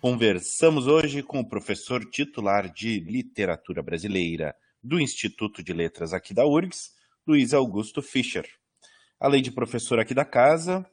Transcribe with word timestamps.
Conversamos 0.00 0.86
hoje 0.86 1.24
com 1.24 1.40
o 1.40 1.48
professor 1.48 2.08
titular 2.08 2.72
de 2.72 3.00
Literatura 3.00 3.82
Brasileira 3.82 4.54
do 4.80 5.00
Instituto 5.00 5.60
de 5.60 5.72
Letras 5.72 6.12
aqui 6.12 6.32
da 6.32 6.46
URGS, 6.46 6.92
Luiz 7.26 7.52
Augusto 7.52 8.00
Fischer. 8.00 8.48
Além 9.18 9.42
de 9.42 9.50
professor 9.50 9.98
aqui 9.98 10.14
da 10.14 10.24
casa, 10.24 10.88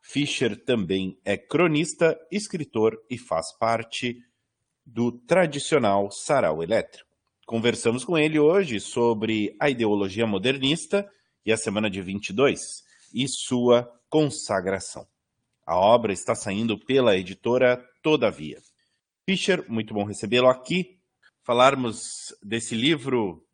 Fischer 0.00 0.56
também 0.64 1.20
é 1.22 1.36
cronista, 1.36 2.18
escritor 2.32 2.98
e 3.10 3.18
faz 3.18 3.52
parte 3.58 4.22
do 4.86 5.12
tradicional 5.12 6.10
Sarau 6.10 6.62
Elétrico. 6.62 7.10
Conversamos 7.44 8.06
com 8.06 8.16
ele 8.16 8.38
hoje 8.38 8.80
sobre 8.80 9.54
a 9.60 9.68
ideologia 9.68 10.26
modernista 10.26 11.06
e 11.44 11.52
a 11.52 11.58
semana 11.58 11.90
de 11.90 12.00
22 12.00 12.82
e 13.12 13.28
sua 13.28 13.86
consagração. 14.08 15.06
A 15.66 15.76
obra 15.76 16.12
está 16.12 16.32
saindo 16.36 16.78
pela 16.78 17.16
editora 17.16 17.84
Todavia. 18.00 18.58
Fischer, 19.28 19.68
muito 19.68 19.92
bom 19.92 20.04
recebê-lo 20.04 20.48
aqui. 20.48 20.96
Falarmos 21.44 22.32
desse 22.40 22.76
livro 22.76 23.44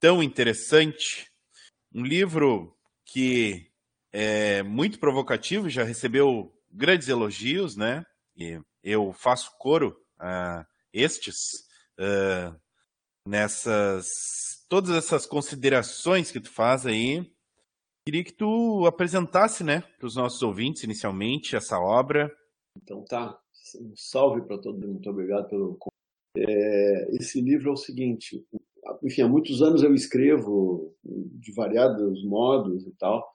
tão 0.00 0.22
interessante, 0.22 1.30
um 1.94 2.02
livro 2.02 2.74
que 3.04 3.70
é 4.10 4.62
muito 4.62 4.98
provocativo, 4.98 5.68
já 5.68 5.84
recebeu 5.84 6.50
grandes 6.70 7.08
elogios, 7.08 7.76
né? 7.76 8.02
E 8.34 8.58
eu 8.82 9.12
faço 9.12 9.50
coro 9.58 9.94
a 10.18 10.64
estes 10.90 11.36
uh, 11.98 12.58
nessas 13.26 14.06
todas 14.70 14.96
essas 14.96 15.26
considerações 15.26 16.30
que 16.30 16.40
tu 16.40 16.50
faz 16.50 16.86
aí 16.86 17.30
Queria 18.08 18.24
que 18.24 18.32
tu 18.32 18.86
apresentasse, 18.86 19.62
né, 19.62 19.84
para 19.98 20.06
os 20.06 20.16
nossos 20.16 20.42
ouvintes, 20.42 20.82
inicialmente, 20.82 21.54
essa 21.54 21.78
obra. 21.78 22.34
Então 22.74 23.04
tá, 23.04 23.38
um 23.78 23.92
salve 23.94 24.40
para 24.46 24.56
todo 24.56 24.76
mundo, 24.76 24.92
muito 24.92 25.10
obrigado 25.10 25.46
pelo 25.46 25.78
é, 26.34 27.16
Esse 27.16 27.38
livro 27.38 27.68
é 27.68 27.72
o 27.74 27.76
seguinte, 27.76 28.42
enfim, 29.02 29.20
há 29.20 29.28
muitos 29.28 29.60
anos 29.60 29.82
eu 29.82 29.94
escrevo 29.94 30.90
de 31.04 31.52
variados 31.52 32.24
modos 32.24 32.86
e 32.86 32.92
tal, 32.92 33.30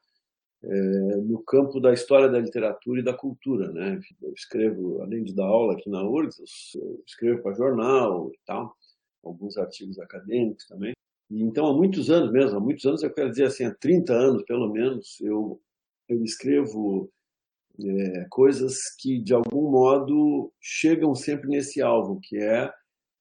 é, 0.63 1.17
no 1.17 1.43
campo 1.43 1.79
da 1.79 1.93
história 1.93 2.27
da 2.27 2.39
literatura 2.39 2.99
e 2.99 3.03
da 3.03 3.13
cultura, 3.13 3.71
né? 3.71 3.99
Eu 4.23 4.33
escrevo, 4.33 5.03
além 5.03 5.23
de 5.23 5.35
dar 5.35 5.45
aula 5.45 5.73
aqui 5.73 5.87
na 5.87 6.01
URGS, 6.01 6.73
eu 6.73 7.03
escrevo 7.05 7.43
para 7.43 7.53
jornal 7.53 8.31
e 8.33 8.39
tal, 8.43 8.75
alguns 9.23 9.55
artigos 9.55 9.99
acadêmicos 9.99 10.65
também. 10.65 10.93
Então, 11.31 11.65
há 11.67 11.73
muitos 11.73 12.09
anos 12.09 12.31
mesmo, 12.31 12.57
há 12.57 12.59
muitos 12.59 12.85
anos, 12.85 13.03
eu 13.03 13.13
quero 13.13 13.29
dizer 13.29 13.45
assim, 13.45 13.65
há 13.65 13.73
30 13.73 14.13
anos 14.13 14.43
pelo 14.43 14.71
menos, 14.71 15.19
eu, 15.21 15.59
eu 16.07 16.23
escrevo 16.23 17.09
é, 17.79 18.27
coisas 18.29 18.95
que, 18.99 19.19
de 19.19 19.33
algum 19.33 19.71
modo, 19.71 20.51
chegam 20.61 21.15
sempre 21.15 21.49
nesse 21.49 21.81
alvo, 21.81 22.19
que 22.21 22.37
é 22.37 22.71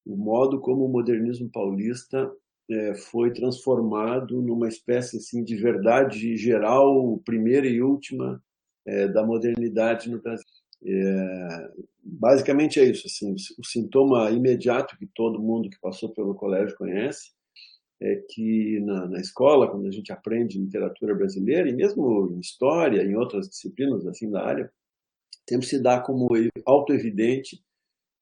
o 0.05 0.17
modo 0.17 0.61
como 0.61 0.84
o 0.84 0.89
modernismo 0.89 1.48
paulista 1.50 2.31
é, 2.70 2.94
foi 2.94 3.33
transformado 3.33 4.42
numa 4.42 4.69
espécie 4.69 5.16
assim, 5.16 5.42
de 5.44 5.56
verdade 5.56 6.37
geral, 6.37 7.19
primeira 7.25 7.66
e 7.66 7.81
última, 7.82 8.43
é, 8.87 9.09
da 9.09 9.25
modernidade 9.25 10.10
no 10.10 10.21
Brasil. 10.21 10.47
É, 10.84 11.71
basicamente 12.03 12.81
é 12.81 12.84
isso. 12.84 13.06
Assim, 13.06 13.34
o 13.59 13.65
sintoma 13.65 14.31
imediato 14.31 14.98
que 14.98 15.06
todo 15.15 15.41
mundo 15.41 15.71
que 15.71 15.81
passou 15.81 16.12
pelo 16.12 16.34
colégio 16.34 16.77
conhece 16.77 17.31
é 18.03 18.17
que 18.29 18.81
na, 18.81 19.07
na, 19.07 19.21
escola, 19.21 19.71
quando 19.71 19.87
a 19.87 19.91
gente 19.91 20.13
aprende 20.13 20.59
literatura 20.59 21.15
brasileira, 21.15 21.69
e 21.69 21.73
mesmo 21.73 22.33
em 22.33 22.41
história, 22.41 23.01
em 23.03 23.15
outras 23.15 23.49
disciplinas 23.49 24.05
assim 24.07 24.29
da 24.29 24.45
área, 24.45 24.73
sempre 25.49 25.67
se 25.67 25.81
dá 25.81 26.01
como 26.01 26.29
auto-evidente 26.67 27.63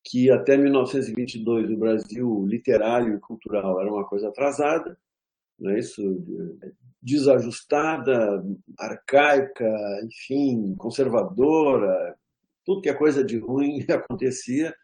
que 0.04 0.30
até 0.30 0.56
1922 0.56 1.70
o 1.70 1.76
Brasil 1.78 2.46
literário 2.46 3.14
e 3.14 3.20
cultural 3.20 3.80
era 3.80 3.90
uma 3.90 4.06
coisa 4.06 4.28
atrasada, 4.28 4.98
não 5.58 5.70
é 5.70 5.78
isso? 5.78 6.02
desajustada, 7.02 8.44
arcaica, 8.78 9.66
enfim, 10.04 10.74
conservadora, 10.76 12.14
tudo 12.64 12.82
que 12.82 12.90
é 12.90 12.94
coisa 12.94 13.24
de 13.24 13.38
ruim 13.38 13.84
acontecia 13.88 14.74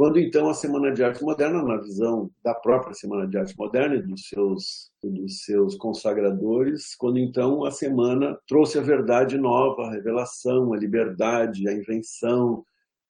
quando 0.00 0.18
então 0.18 0.48
a 0.48 0.54
Semana 0.54 0.90
de 0.90 1.04
Arte 1.04 1.22
Moderna, 1.22 1.62
na 1.62 1.76
visão 1.76 2.30
da 2.42 2.54
própria 2.54 2.94
Semana 2.94 3.28
de 3.28 3.36
Arte 3.36 3.54
Moderna 3.54 3.96
e 3.96 4.02
dos 4.02 4.28
seus, 4.30 4.90
dos 5.02 5.44
seus 5.44 5.74
consagradores, 5.74 6.94
quando 6.94 7.18
então 7.18 7.66
a 7.66 7.70
semana 7.70 8.34
trouxe 8.48 8.78
a 8.78 8.80
verdade 8.80 9.36
nova, 9.36 9.82
a 9.82 9.90
revelação, 9.90 10.72
a 10.72 10.78
liberdade, 10.78 11.68
a 11.68 11.74
invenção, 11.74 12.64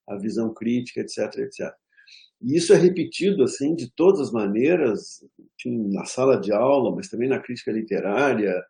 a 0.05 0.17
visão 0.17 0.53
crítica, 0.53 1.01
etc, 1.03 1.33
etc. 1.39 1.73
E 2.43 2.57
isso 2.57 2.73
é 2.73 2.77
repetido 2.77 3.45
assim 3.45 3.77
de 3.77 3.89
todas 3.93 4.23
as 4.23 4.33
maneiras, 4.33 5.25
enfim, 5.61 5.93
na 5.93 6.05
sala 6.07 6.41
de 6.41 6.51
aula, 6.53 6.93
mas 6.93 7.09
também 7.09 7.29
na 7.29 7.39
crítica 7.39 7.71
literária, 7.71 8.61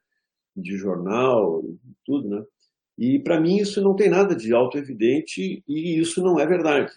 de 0.54 0.76
jornal, 0.76 1.64
tudo, 2.04 2.28
né? 2.28 2.44
E 2.98 3.18
para 3.18 3.40
mim 3.40 3.56
isso 3.56 3.80
não 3.80 3.96
tem 3.96 4.10
nada 4.10 4.36
de 4.36 4.52
auto-evidente 4.52 5.64
e 5.66 5.98
isso 5.98 6.22
não 6.22 6.38
é 6.38 6.44
verdade. 6.44 6.92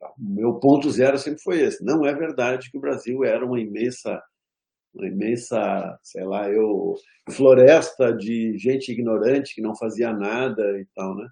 O 0.00 0.34
meu 0.34 0.54
ponto 0.54 0.90
zero 0.90 1.18
sempre 1.18 1.40
foi 1.42 1.60
esse. 1.60 1.84
Não 1.84 2.04
é 2.04 2.14
verdade 2.14 2.70
que 2.70 2.76
o 2.76 2.80
Brasil 2.80 3.24
era 3.24 3.44
uma 3.44 3.60
imensa, 3.60 4.22
uma 4.94 5.06
imensa, 5.06 5.98
sei 6.02 6.24
lá, 6.24 6.50
eu, 6.50 6.94
floresta 7.30 8.12
de 8.12 8.56
gente 8.58 8.92
ignorante 8.92 9.54
que 9.54 9.62
não 9.62 9.76
fazia 9.76 10.12
nada 10.12 10.62
e 10.80 10.86
tal, 10.94 11.16
né? 11.16 11.28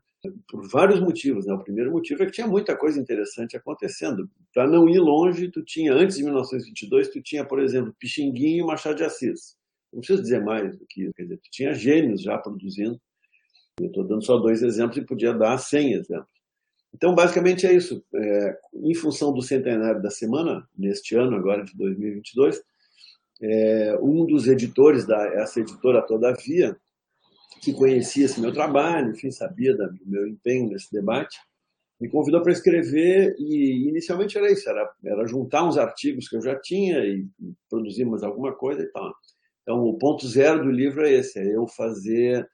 Por 0.49 0.69
vários 0.69 1.01
motivos, 1.01 1.47
né? 1.47 1.55
O 1.55 1.63
primeiro 1.63 1.93
motivo 1.93 2.23
é 2.23 2.27
que 2.27 2.33
tinha 2.33 2.47
muita 2.47 2.77
coisa 2.77 2.99
interessante 2.99 3.57
acontecendo. 3.57 4.29
Para 4.53 4.67
não 4.67 4.89
ir 4.89 4.99
longe, 4.99 5.51
tu 5.51 5.63
tinha 5.63 5.93
antes 5.93 6.17
de 6.17 6.25
1922, 6.25 7.11
tu 7.11 7.23
tinha, 7.23 7.45
por 7.45 7.61
exemplo, 7.61 7.95
Pixinguinha 7.99 8.63
e 8.63 8.67
Machado 8.67 8.97
de 8.97 9.05
Assis. 9.05 9.57
Não 9.93 10.01
preciso 10.01 10.23
dizer 10.23 10.43
mais 10.45 10.77
do 10.77 10.87
que 10.89 11.03
isso. 11.05 11.15
Quer 11.15 11.23
dizer, 11.25 11.37
tu 11.37 11.51
tinha 11.51 11.73
gênios 11.75 12.23
já 12.23 12.37
produzindo. 12.39 13.01
Eu 13.81 13.87
estou 13.87 14.05
dando 14.05 14.25
só 14.25 14.39
dois 14.39 14.63
exemplos 14.63 14.97
e 14.97 15.05
podia 15.05 15.33
dar 15.33 15.59
cem 15.59 15.93
exemplos. 15.93 16.36
Então, 16.97 17.15
basicamente 17.15 17.67
é 17.67 17.75
isso. 17.75 18.03
É, 18.15 18.59
em 18.73 18.95
função 18.95 19.31
do 19.31 19.43
centenário 19.43 20.01
da 20.01 20.09
semana, 20.09 20.67
neste 20.77 21.15
ano 21.15 21.37
agora 21.37 21.63
de 21.63 21.77
2022, 21.77 22.59
é, 23.43 23.99
um 24.01 24.25
dos 24.25 24.49
editores 24.49 25.07
da 25.07 25.23
essa 25.35 25.61
editora 25.61 26.01
Todavia, 26.01 26.75
que 27.61 27.75
conhecia 27.75 28.25
esse 28.25 28.41
meu 28.41 28.51
trabalho, 28.51 29.11
enfim, 29.11 29.31
sabia 29.31 29.77
do 29.77 29.95
meu 30.07 30.27
empenho 30.27 30.71
nesse 30.71 30.91
debate, 30.91 31.39
me 32.01 32.09
convidou 32.09 32.43
para 32.43 32.53
escrever 32.53 33.35
e 33.39 33.89
inicialmente 33.89 34.39
era 34.39 34.51
isso, 34.51 34.67
era, 34.69 34.91
era 35.05 35.27
juntar 35.27 35.69
uns 35.69 35.77
artigos 35.77 36.29
que 36.29 36.37
eu 36.37 36.43
já 36.43 36.59
tinha 36.59 36.99
e 37.01 37.27
produzir 37.69 38.07
mais 38.07 38.23
alguma 38.23 38.55
coisa 38.55 38.83
e 38.83 38.87
tal. 38.87 39.13
Então, 39.63 39.83
o 39.83 39.99
ponto 39.99 40.27
zero 40.27 40.65
do 40.65 40.71
livro 40.71 41.07
é 41.07 41.13
esse, 41.13 41.39
é 41.39 41.57
eu 41.57 41.67
fazer 41.67 42.49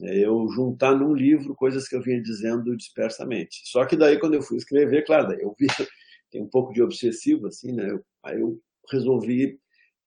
eu 0.00 0.48
juntar 0.48 0.94
num 0.94 1.14
livro 1.14 1.54
coisas 1.54 1.88
que 1.88 1.94
eu 1.94 2.02
vinha 2.02 2.20
dizendo 2.20 2.76
dispersamente. 2.76 3.62
Só 3.64 3.84
que 3.86 3.96
daí, 3.96 4.18
quando 4.18 4.34
eu 4.34 4.42
fui 4.42 4.56
escrever, 4.56 5.04
claro, 5.04 5.32
eu 5.34 5.54
vi, 5.58 5.66
tem 6.30 6.42
um 6.42 6.48
pouco 6.48 6.72
de 6.72 6.82
obsessivo, 6.82 7.46
assim, 7.46 7.72
né? 7.72 7.98
Aí 8.24 8.40
eu 8.40 8.60
resolvi 8.90 9.58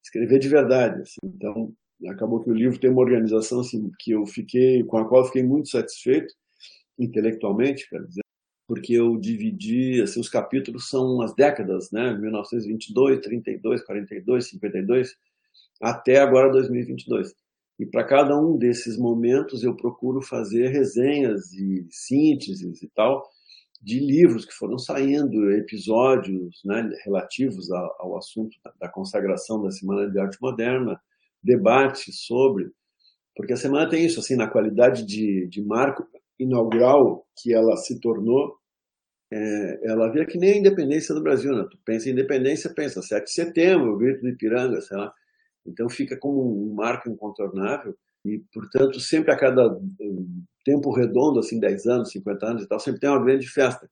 escrever 0.03 0.39
de 0.39 0.49
verdade, 0.49 1.01
assim. 1.01 1.17
Então, 1.23 1.73
acabou 2.07 2.43
que 2.43 2.49
o 2.49 2.53
livro 2.53 2.79
tem 2.79 2.89
uma 2.89 3.01
organização, 3.01 3.61
assim, 3.61 3.89
que 3.99 4.11
eu 4.11 4.25
fiquei, 4.25 4.83
com 4.83 4.97
a 4.97 5.07
qual 5.07 5.21
eu 5.21 5.27
fiquei 5.27 5.43
muito 5.43 5.69
satisfeito, 5.69 6.33
intelectualmente, 6.99 7.89
quer 7.89 8.03
dizer, 8.05 8.21
porque 8.67 8.93
eu 8.93 9.17
dividi, 9.17 10.01
assim, 10.01 10.19
os 10.19 10.29
capítulos 10.29 10.89
são 10.89 11.21
as 11.21 11.33
décadas, 11.33 11.89
né? 11.91 12.13
1922, 12.17 13.21
32, 13.21 13.83
42, 13.83 14.49
52, 14.49 15.15
até 15.81 16.19
agora 16.19 16.51
2022. 16.51 17.33
E 17.79 17.85
para 17.85 18.03
cada 18.03 18.39
um 18.39 18.57
desses 18.57 18.97
momentos 18.97 19.63
eu 19.63 19.75
procuro 19.75 20.21
fazer 20.21 20.69
resenhas 20.69 21.53
e 21.53 21.85
sínteses 21.89 22.81
e 22.81 22.87
tal 22.89 23.23
de 23.81 23.99
livros 23.99 24.45
que 24.45 24.53
foram 24.53 24.77
saindo, 24.77 25.51
episódios 25.51 26.61
né, 26.65 26.89
relativos 27.05 27.71
ao, 27.71 28.17
assunto 28.17 28.57
da 28.79 28.89
consagração 28.89 29.61
da 29.61 29.69
Semana 29.71 30.09
de 30.09 30.19
Arte 30.19 30.37
Moderna, 30.41 30.99
debates 31.43 32.25
sobre, 32.25 32.71
porque 33.35 33.53
a 33.53 33.57
semana 33.57 33.87
tem 33.87 34.03
isso, 34.03 34.19
assim, 34.19 34.35
na 34.35 34.49
qualidade 34.49 35.05
de, 35.05 35.47
de 35.47 35.61
marco 35.61 36.07
inaugural 36.39 37.25
que 37.37 37.53
ela 37.53 37.77
se 37.77 37.99
tornou, 38.01 38.57
é, 39.31 39.89
ela 39.89 40.11
via 40.11 40.25
que 40.25 40.37
nem 40.37 40.53
a 40.53 40.57
independência 40.57 41.13
do 41.13 41.21
Brasil, 41.21 41.53
né? 41.53 41.67
Tu 41.69 41.77
pensa 41.85 42.09
em 42.09 42.13
independência, 42.13 42.73
pensa 42.73 43.01
7 43.01 43.25
de 43.25 43.31
setembro, 43.31 43.93
o 43.93 43.97
grito 43.97 44.21
do 44.21 44.29
Ipiranga, 44.29 44.81
sei 44.81 44.97
lá. 44.97 45.13
Então 45.67 45.89
fica 45.89 46.17
como 46.17 46.41
um 46.41 46.73
marco 46.73 47.09
incontornável 47.09 47.95
e, 48.25 48.39
portanto, 48.53 48.99
sempre 48.99 49.31
a 49.31 49.37
cada 49.37 49.79
tempo 50.65 50.91
redondo, 50.91 51.39
assim, 51.39 51.59
10 51.59 51.85
anos, 51.85 52.11
50 52.11 52.45
anos 52.45 52.63
e 52.63 52.67
tal, 52.67 52.79
sempre 52.79 52.99
tem 52.99 53.09
uma 53.09 53.23
grande 53.23 53.47
festa. 53.47 53.89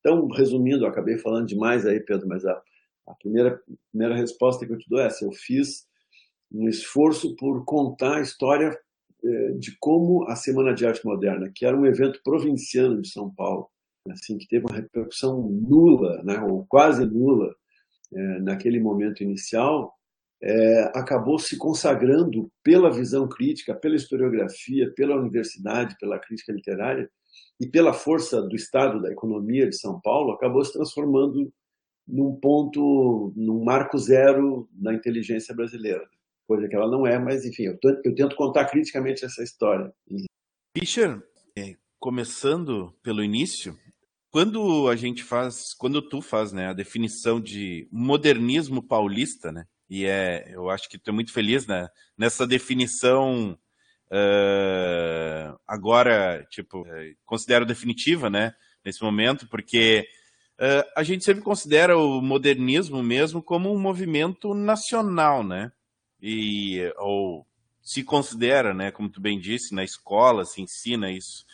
Então, 0.00 0.26
resumindo, 0.28 0.86
acabei 0.86 1.16
falando 1.18 1.46
demais 1.46 1.86
aí, 1.86 2.00
Pedro, 2.00 2.28
mas 2.28 2.44
a, 2.44 2.60
a 3.06 3.14
primeira, 3.14 3.60
primeira 3.90 4.14
resposta 4.14 4.66
que 4.66 4.72
eu 4.72 4.78
te 4.78 4.88
dou 4.88 5.00
é 5.00 5.06
essa. 5.06 5.24
Eu 5.24 5.32
fiz 5.32 5.86
um 6.52 6.68
esforço 6.68 7.34
por 7.36 7.64
contar 7.64 8.16
a 8.16 8.20
história 8.20 8.78
é, 9.24 9.50
de 9.52 9.76
como 9.78 10.28
a 10.28 10.36
Semana 10.36 10.74
de 10.74 10.86
Arte 10.86 11.04
Moderna, 11.04 11.50
que 11.54 11.64
era 11.64 11.76
um 11.76 11.86
evento 11.86 12.20
provinciano 12.22 13.00
de 13.00 13.08
São 13.08 13.34
Paulo, 13.34 13.68
assim 14.10 14.36
que 14.36 14.46
teve 14.46 14.66
uma 14.66 14.76
repercussão 14.76 15.40
nula, 15.48 16.22
né, 16.22 16.38
ou 16.40 16.66
quase 16.68 17.06
nula, 17.06 17.54
é, 18.12 18.40
naquele 18.40 18.78
momento 18.78 19.22
inicial, 19.22 19.94
é, 20.46 20.92
acabou 20.94 21.38
se 21.38 21.56
consagrando 21.56 22.52
pela 22.62 22.92
visão 22.92 23.26
crítica, 23.26 23.74
pela 23.74 23.96
historiografia, 23.96 24.92
pela 24.94 25.16
universidade, 25.16 25.96
pela 25.98 26.18
crítica 26.18 26.52
literária 26.52 27.10
e 27.58 27.66
pela 27.66 27.94
força 27.94 28.42
do 28.42 28.54
Estado, 28.54 29.00
da 29.00 29.10
economia 29.10 29.66
de 29.66 29.74
São 29.74 29.98
Paulo, 30.02 30.32
acabou 30.32 30.62
se 30.62 30.74
transformando 30.74 31.50
num 32.06 32.38
ponto, 32.38 33.32
num 33.34 33.64
marco 33.64 33.96
zero 33.96 34.68
na 34.78 34.92
inteligência 34.92 35.54
brasileira. 35.54 36.06
Coisa 36.46 36.68
que 36.68 36.76
ela 36.76 36.90
não 36.90 37.06
é, 37.06 37.18
mas 37.18 37.46
enfim, 37.46 37.62
eu, 37.62 37.78
eu 38.04 38.14
tento 38.14 38.36
contar 38.36 38.66
criticamente 38.66 39.24
essa 39.24 39.42
história. 39.42 39.90
Fischer, 40.76 41.22
é, 41.56 41.74
começando 41.98 42.94
pelo 43.02 43.24
início, 43.24 43.78
quando 44.30 44.88
a 44.90 44.96
gente 44.96 45.24
faz, 45.24 45.72
quando 45.72 46.06
tu 46.06 46.20
faz, 46.20 46.52
né, 46.52 46.66
a 46.66 46.74
definição 46.74 47.40
de 47.40 47.88
modernismo 47.90 48.86
paulista, 48.86 49.50
né, 49.50 49.64
e 49.94 50.06
é, 50.06 50.50
eu 50.50 50.68
acho 50.70 50.88
que 50.88 51.00
é 51.06 51.12
muito 51.12 51.32
feliz 51.32 51.68
né, 51.68 51.88
nessa 52.18 52.44
definição 52.44 53.56
uh, 54.10 55.56
agora, 55.68 56.44
tipo, 56.50 56.84
considero 57.24 57.64
definitiva, 57.64 58.28
né, 58.28 58.56
nesse 58.84 59.00
momento, 59.04 59.46
porque 59.46 60.04
uh, 60.58 60.90
a 60.96 61.04
gente 61.04 61.24
sempre 61.24 61.44
considera 61.44 61.96
o 61.96 62.20
modernismo 62.20 63.04
mesmo 63.04 63.40
como 63.40 63.72
um 63.72 63.78
movimento 63.78 64.52
nacional, 64.52 65.44
né, 65.44 65.70
e, 66.20 66.92
ou 66.96 67.46
se 67.80 68.02
considera, 68.02 68.74
né, 68.74 68.90
como 68.90 69.08
tu 69.08 69.20
bem 69.20 69.38
disse, 69.38 69.72
na 69.72 69.84
escola 69.84 70.44
se 70.44 70.60
ensina 70.60 71.08
isso. 71.12 71.44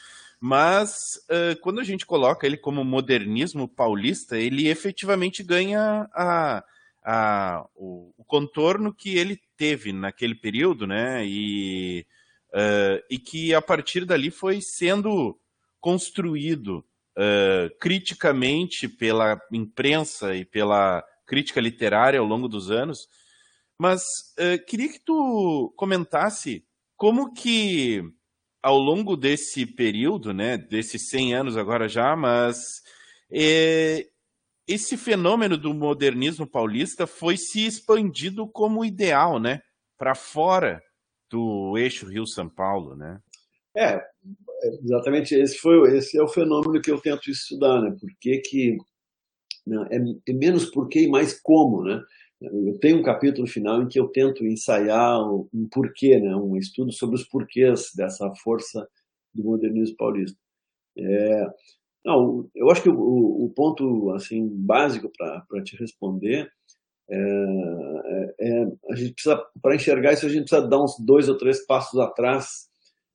Mas 0.40 0.92
uh, 1.28 1.60
quando 1.60 1.78
a 1.78 1.84
gente 1.84 2.06
coloca 2.06 2.46
ele 2.46 2.56
como 2.56 2.82
modernismo 2.86 3.68
paulista, 3.68 4.38
ele 4.38 4.66
efetivamente 4.66 5.42
ganha 5.42 6.08
a, 6.14 6.64
a, 7.04 7.66
o, 7.74 8.12
o, 8.16 8.24
contorno 8.24 8.94
que 8.94 9.16
ele 9.16 9.40
teve 9.56 9.92
naquele 9.92 10.34
período, 10.34 10.86
né? 10.86 11.24
E, 11.24 12.06
uh, 12.52 13.02
e 13.10 13.18
que 13.18 13.54
a 13.54 13.62
partir 13.62 14.04
dali 14.04 14.30
foi 14.30 14.60
sendo 14.60 15.38
construído 15.80 16.84
uh, 17.16 17.78
criticamente 17.78 18.88
pela 18.88 19.40
imprensa 19.52 20.34
e 20.34 20.44
pela 20.44 21.02
crítica 21.26 21.60
literária 21.60 22.20
ao 22.20 22.26
longo 22.26 22.48
dos 22.48 22.70
anos. 22.70 23.08
Mas 23.78 24.02
uh, 24.38 24.64
queria 24.66 24.92
que 24.92 24.98
tu 24.98 25.72
comentasse 25.76 26.64
como 26.96 27.32
que 27.32 28.02
ao 28.62 28.76
longo 28.76 29.16
desse 29.16 29.64
período, 29.64 30.34
né, 30.34 30.58
desses 30.58 31.08
100 31.08 31.34
anos 31.34 31.56
agora 31.56 31.88
já, 31.88 32.14
mas 32.14 32.82
esse 34.66 34.96
fenômeno 34.96 35.56
do 35.56 35.74
modernismo 35.74 36.46
paulista 36.46 37.06
foi 37.06 37.36
se 37.36 37.66
expandido 37.66 38.46
como 38.48 38.84
ideal, 38.84 39.40
né? 39.40 39.60
Para 39.98 40.14
fora 40.14 40.82
do 41.30 41.76
eixo 41.78 42.06
Rio-São 42.06 42.48
Paulo, 42.48 42.96
né? 42.96 43.20
É, 43.76 44.00
exatamente 44.82 45.34
esse 45.34 45.56
foi 45.58 45.96
esse 45.96 46.18
é 46.18 46.22
o 46.22 46.28
fenômeno 46.28 46.80
que 46.80 46.90
eu 46.90 47.00
tento 47.00 47.30
estudar, 47.30 47.80
né? 47.80 47.96
Por 47.98 48.10
que 48.20 48.38
que 48.38 48.76
não, 49.66 49.84
é, 49.86 49.96
é, 50.28 50.32
menos 50.32 50.66
por 50.66 50.88
que 50.88 51.02
e 51.02 51.08
mais 51.08 51.40
como, 51.40 51.84
né? 51.84 52.02
Eu 52.40 52.78
tenho 52.78 52.98
um 52.98 53.02
capítulo 53.02 53.46
final 53.46 53.82
em 53.82 53.88
que 53.88 54.00
eu 54.00 54.08
tento 54.08 54.46
ensaiar 54.46 55.20
um 55.30 55.68
porquê, 55.70 56.18
né? 56.18 56.34
Um 56.34 56.56
estudo 56.56 56.90
sobre 56.90 57.16
os 57.16 57.24
porquês 57.24 57.90
dessa 57.94 58.30
força 58.42 58.88
do 59.34 59.44
modernismo 59.44 59.96
paulista. 59.96 60.38
É, 60.96 61.46
não, 62.04 62.48
eu 62.54 62.70
acho 62.70 62.82
que 62.82 62.88
o, 62.88 63.44
o 63.44 63.52
ponto 63.54 64.10
assim 64.12 64.48
básico 64.48 65.10
para 65.16 65.62
te 65.62 65.76
responder 65.76 66.50
é, 67.10 67.16
é, 67.16 68.34
é, 68.40 68.66
a 68.90 68.94
gente 68.94 69.14
precisa 69.14 69.42
para 69.60 69.74
enxergar 69.74 70.12
isso 70.12 70.26
a 70.26 70.28
gente 70.28 70.48
precisa 70.48 70.66
dar 70.66 70.82
uns 70.82 70.96
dois 71.04 71.28
ou 71.28 71.36
três 71.36 71.66
passos 71.66 71.98
atrás 71.98 72.70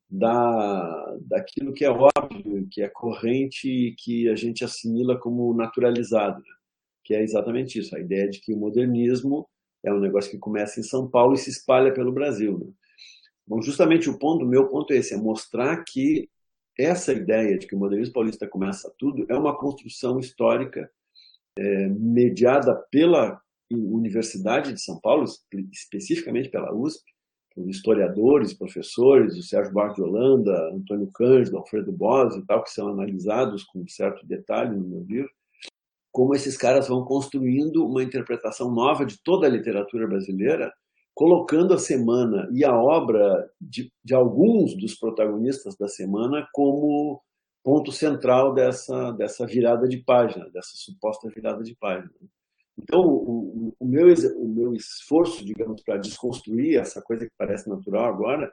da 0.09 1.17
daquilo 1.21 1.73
que 1.73 1.85
é 1.85 1.89
óbvio, 1.89 2.67
que 2.69 2.81
é 2.81 2.89
corrente 2.89 3.67
e 3.67 3.95
que 3.95 4.29
a 4.29 4.35
gente 4.35 4.63
assimila 4.63 5.17
como 5.19 5.53
naturalizado, 5.53 6.37
né? 6.37 6.55
que 7.03 7.13
é 7.13 7.21
exatamente 7.21 7.79
isso, 7.79 7.95
a 7.95 7.99
ideia 7.99 8.29
de 8.29 8.39
que 8.41 8.53
o 8.53 8.57
modernismo 8.57 9.47
é 9.83 9.93
um 9.93 9.99
negócio 9.99 10.31
que 10.31 10.37
começa 10.37 10.79
em 10.79 10.83
São 10.83 11.07
Paulo 11.09 11.33
e 11.33 11.37
se 11.37 11.49
espalha 11.49 11.93
pelo 11.93 12.11
Brasil. 12.11 12.57
Né? 12.59 12.71
Bom, 13.47 13.61
justamente 13.61 14.09
o 14.09 14.17
ponto, 14.17 14.43
o 14.43 14.47
meu 14.47 14.67
ponto 14.67 14.91
é 14.91 14.97
esse, 14.97 15.13
é 15.13 15.17
mostrar 15.17 15.83
que 15.83 16.27
essa 16.77 17.13
ideia 17.13 17.57
de 17.57 17.67
que 17.67 17.75
o 17.75 17.79
modernismo 17.79 18.13
paulista 18.13 18.47
começa 18.47 18.93
tudo 18.97 19.25
é 19.29 19.37
uma 19.37 19.57
construção 19.57 20.19
histórica 20.19 20.89
é, 21.57 21.87
mediada 21.87 22.75
pela 22.91 23.39
Universidade 23.71 24.73
de 24.73 24.81
São 24.81 24.99
Paulo, 24.99 25.25
especificamente 25.71 26.49
pela 26.49 26.73
USP, 26.73 27.03
por 27.55 27.69
historiadores, 27.69 28.53
professores, 28.53 29.37
o 29.37 29.41
Sérgio 29.41 29.73
Barco 29.73 29.95
de 29.95 30.01
Holanda, 30.01 30.71
Antônio 30.73 31.09
Cândido, 31.13 31.57
Alfredo 31.57 31.91
Bose 31.91 32.39
e 32.39 32.45
tal, 32.45 32.61
que 32.63 32.69
são 32.69 32.89
analisados 32.89 33.63
com 33.63 33.87
certo 33.87 34.25
detalhe 34.27 34.75
no 34.75 34.87
meu 34.87 35.03
livro, 35.03 35.31
como 36.11 36.35
esses 36.35 36.57
caras 36.57 36.87
vão 36.87 37.03
construindo 37.03 37.85
uma 37.85 38.03
interpretação 38.03 38.71
nova 38.71 39.05
de 39.05 39.17
toda 39.23 39.47
a 39.47 39.49
literatura 39.49 40.07
brasileira 40.07 40.71
colocando 41.15 41.73
a 41.73 41.77
semana 41.77 42.49
e 42.53 42.65
a 42.65 42.75
obra 42.77 43.49
de, 43.59 43.89
de 44.03 44.13
alguns 44.13 44.77
dos 44.77 44.93
protagonistas 44.95 45.75
da 45.77 45.87
semana 45.87 46.45
como 46.53 47.21
ponto 47.63 47.91
central 47.91 48.53
dessa, 48.53 49.11
dessa 49.13 49.47
virada 49.47 49.87
de 49.87 49.97
página, 49.97 50.49
dessa 50.51 50.73
suposta 50.75 51.29
virada 51.29 51.63
de 51.63 51.73
página. 51.75 52.11
Então, 52.77 53.01
o, 53.01 53.73
o, 53.79 53.85
meu, 53.85 54.13
o 54.37 54.47
meu 54.47 54.73
esforço, 54.73 55.43
digamos, 55.43 55.81
para 55.81 55.97
desconstruir 55.97 56.77
essa 56.77 57.01
coisa 57.01 57.25
que 57.25 57.31
parece 57.37 57.69
natural 57.69 58.05
agora, 58.05 58.51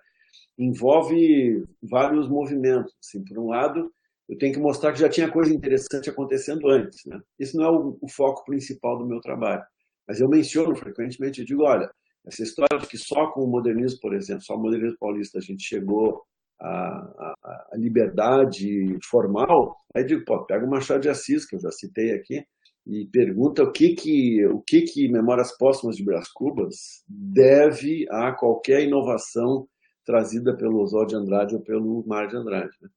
envolve 0.57 1.65
vários 1.83 2.29
movimentos. 2.29 2.95
Assim, 3.03 3.25
por 3.25 3.37
um 3.39 3.49
lado, 3.49 3.93
eu 4.29 4.39
tenho 4.39 4.55
que 4.55 4.61
mostrar 4.61 4.93
que 4.93 5.01
já 5.01 5.09
tinha 5.09 5.31
coisa 5.31 5.53
interessante 5.53 6.09
acontecendo 6.09 6.69
antes. 6.69 7.05
Né? 7.05 7.21
Isso 7.39 7.57
não 7.57 7.65
é 7.65 7.71
o, 7.71 7.99
o 8.01 8.09
foco 8.09 8.45
principal 8.45 8.97
do 8.97 9.05
meu 9.05 9.21
trabalho. 9.21 9.65
Mas 10.07 10.21
eu 10.21 10.29
menciono 10.29 10.77
frequentemente, 10.77 11.41
eu 11.41 11.47
digo, 11.47 11.65
olha, 11.65 11.91
essa 12.26 12.43
história 12.43 12.79
de 12.79 12.87
que 12.87 12.99
só 12.99 13.31
com 13.33 13.43
o 13.43 13.49
modernismo, 13.49 14.00
por 14.00 14.14
exemplo, 14.14 14.43
só 14.43 14.55
o 14.55 14.61
modernismo 14.61 14.99
paulista 14.99 15.38
a 15.38 15.41
gente 15.41 15.62
chegou 15.62 16.23
à, 16.61 16.69
à, 16.69 17.35
à 17.73 17.76
liberdade 17.76 18.97
formal, 19.09 19.76
aí 19.95 20.05
digo, 20.05 20.25
pô, 20.25 20.45
pega 20.45 20.64
o 20.64 20.71
Machado 20.71 21.00
de 21.00 21.09
Assis, 21.09 21.45
que 21.47 21.57
eu 21.57 21.61
já 21.61 21.71
citei 21.71 22.12
aqui, 22.12 22.45
e 22.87 23.07
pergunta 23.07 23.62
o 23.62 23.71
que 23.71 23.95
que, 23.95 24.45
o 24.47 24.61
que, 24.61 24.83
que 24.83 25.09
Memórias 25.09 25.57
Póstumas 25.57 25.97
de 25.97 26.05
Brás 26.05 26.29
Cubas 26.33 27.05
deve 27.09 28.07
a 28.11 28.33
qualquer 28.33 28.83
inovação 28.83 29.69
trazida 30.05 30.57
pelo 30.57 30.83
Oswald 30.83 31.11
de 31.11 31.17
Andrade 31.17 31.55
ou 31.55 31.62
pelo 31.62 32.05
Mar 32.07 32.26
de 32.26 32.37
Andrade. 32.37 32.76
Né? 32.81 32.88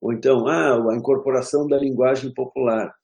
Ou 0.00 0.12
então, 0.12 0.46
ah, 0.46 0.76
a 0.90 0.96
incorporação 0.96 1.66
da 1.66 1.78
linguagem 1.78 2.32
popular. 2.32 2.94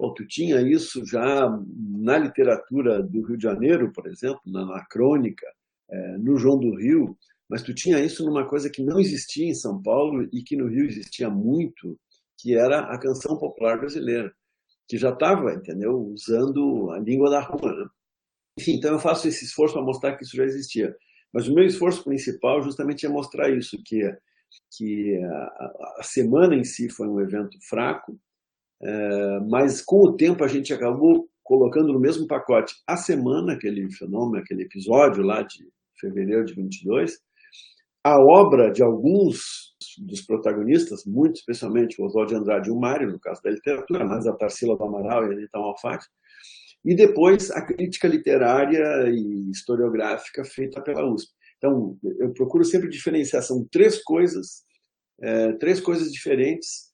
Bom, 0.00 0.14
tu 0.14 0.26
tinha 0.26 0.62
isso 0.62 1.04
já 1.04 1.46
na 1.76 2.16
literatura 2.16 3.02
do 3.02 3.20
Rio 3.20 3.36
de 3.36 3.42
Janeiro, 3.42 3.92
por 3.92 4.06
exemplo, 4.06 4.40
na, 4.46 4.64
na 4.64 4.82
crônica, 4.86 5.46
é, 5.90 6.16
no 6.16 6.38
João 6.38 6.58
do 6.58 6.74
Rio, 6.74 7.18
mas 7.46 7.62
tu 7.62 7.74
tinha 7.74 8.00
isso 8.02 8.24
numa 8.24 8.48
coisa 8.48 8.70
que 8.70 8.82
não 8.82 8.98
existia 8.98 9.46
em 9.46 9.54
São 9.54 9.82
Paulo 9.82 10.26
e 10.32 10.42
que 10.42 10.56
no 10.56 10.68
Rio 10.68 10.86
existia 10.86 11.28
muito, 11.28 12.00
que 12.38 12.56
era 12.56 12.80
a 12.80 12.98
canção 12.98 13.36
popular 13.36 13.78
brasileira, 13.78 14.32
que 14.88 14.96
já 14.96 15.10
estava, 15.10 15.52
entendeu, 15.52 16.00
usando 16.00 16.90
a 16.92 16.98
língua 16.98 17.28
da 17.28 17.40
rua. 17.40 17.70
Né? 17.70 17.86
Enfim, 18.58 18.76
então 18.76 18.92
eu 18.92 18.98
faço 18.98 19.28
esse 19.28 19.44
esforço 19.44 19.74
para 19.74 19.84
mostrar 19.84 20.16
que 20.16 20.24
isso 20.24 20.34
já 20.34 20.44
existia. 20.44 20.96
Mas 21.30 21.46
o 21.46 21.54
meu 21.54 21.66
esforço 21.66 22.02
principal 22.04 22.62
justamente 22.62 23.04
é 23.04 23.08
mostrar 23.10 23.50
isso, 23.50 23.76
que, 23.84 24.00
que 24.78 25.22
a, 25.22 25.72
a 25.98 26.02
semana 26.02 26.54
em 26.54 26.64
si 26.64 26.88
foi 26.88 27.06
um 27.06 27.20
evento 27.20 27.58
fraco, 27.68 28.18
é, 28.82 29.40
mas 29.48 29.82
com 29.82 30.08
o 30.08 30.16
tempo 30.16 30.42
a 30.42 30.48
gente 30.48 30.72
acabou 30.72 31.28
colocando 31.42 31.92
no 31.92 32.00
mesmo 32.00 32.26
pacote 32.26 32.74
a 32.86 32.96
semana, 32.96 33.54
aquele 33.54 33.90
fenômeno, 33.92 34.42
aquele 34.42 34.62
episódio 34.62 35.22
lá 35.22 35.42
de 35.42 35.68
fevereiro 36.00 36.44
de 36.44 36.54
22, 36.54 37.18
a 38.04 38.16
obra 38.18 38.70
de 38.70 38.82
alguns 38.82 39.74
dos 39.98 40.22
protagonistas, 40.22 41.04
muito 41.04 41.36
especialmente 41.36 42.00
o 42.00 42.04
Oswald 42.04 42.32
de 42.32 42.38
Andrade 42.38 42.68
e 42.70 42.72
o 42.72 42.78
Mário, 42.78 43.10
no 43.10 43.20
caso 43.20 43.42
da 43.42 43.50
literatura, 43.50 44.06
mas 44.06 44.26
a 44.26 44.32
Tarsila 44.32 44.76
do 44.76 44.84
Amaral 44.84 45.24
e 45.24 45.30
a 45.30 45.32
Anitta 45.32 45.58
Malfatti, 45.58 46.06
e 46.84 46.94
depois 46.94 47.50
a 47.50 47.60
crítica 47.66 48.08
literária 48.08 49.10
e 49.10 49.50
historiográfica 49.50 50.44
feita 50.44 50.80
pela 50.80 51.04
USP. 51.04 51.30
Então, 51.58 51.98
eu 52.18 52.32
procuro 52.32 52.64
sempre 52.64 52.88
diferenciar, 52.88 53.42
são 53.42 53.66
três 53.70 54.02
coisas, 54.02 54.64
é, 55.20 55.52
três 55.54 55.78
coisas 55.78 56.10
diferentes 56.10 56.89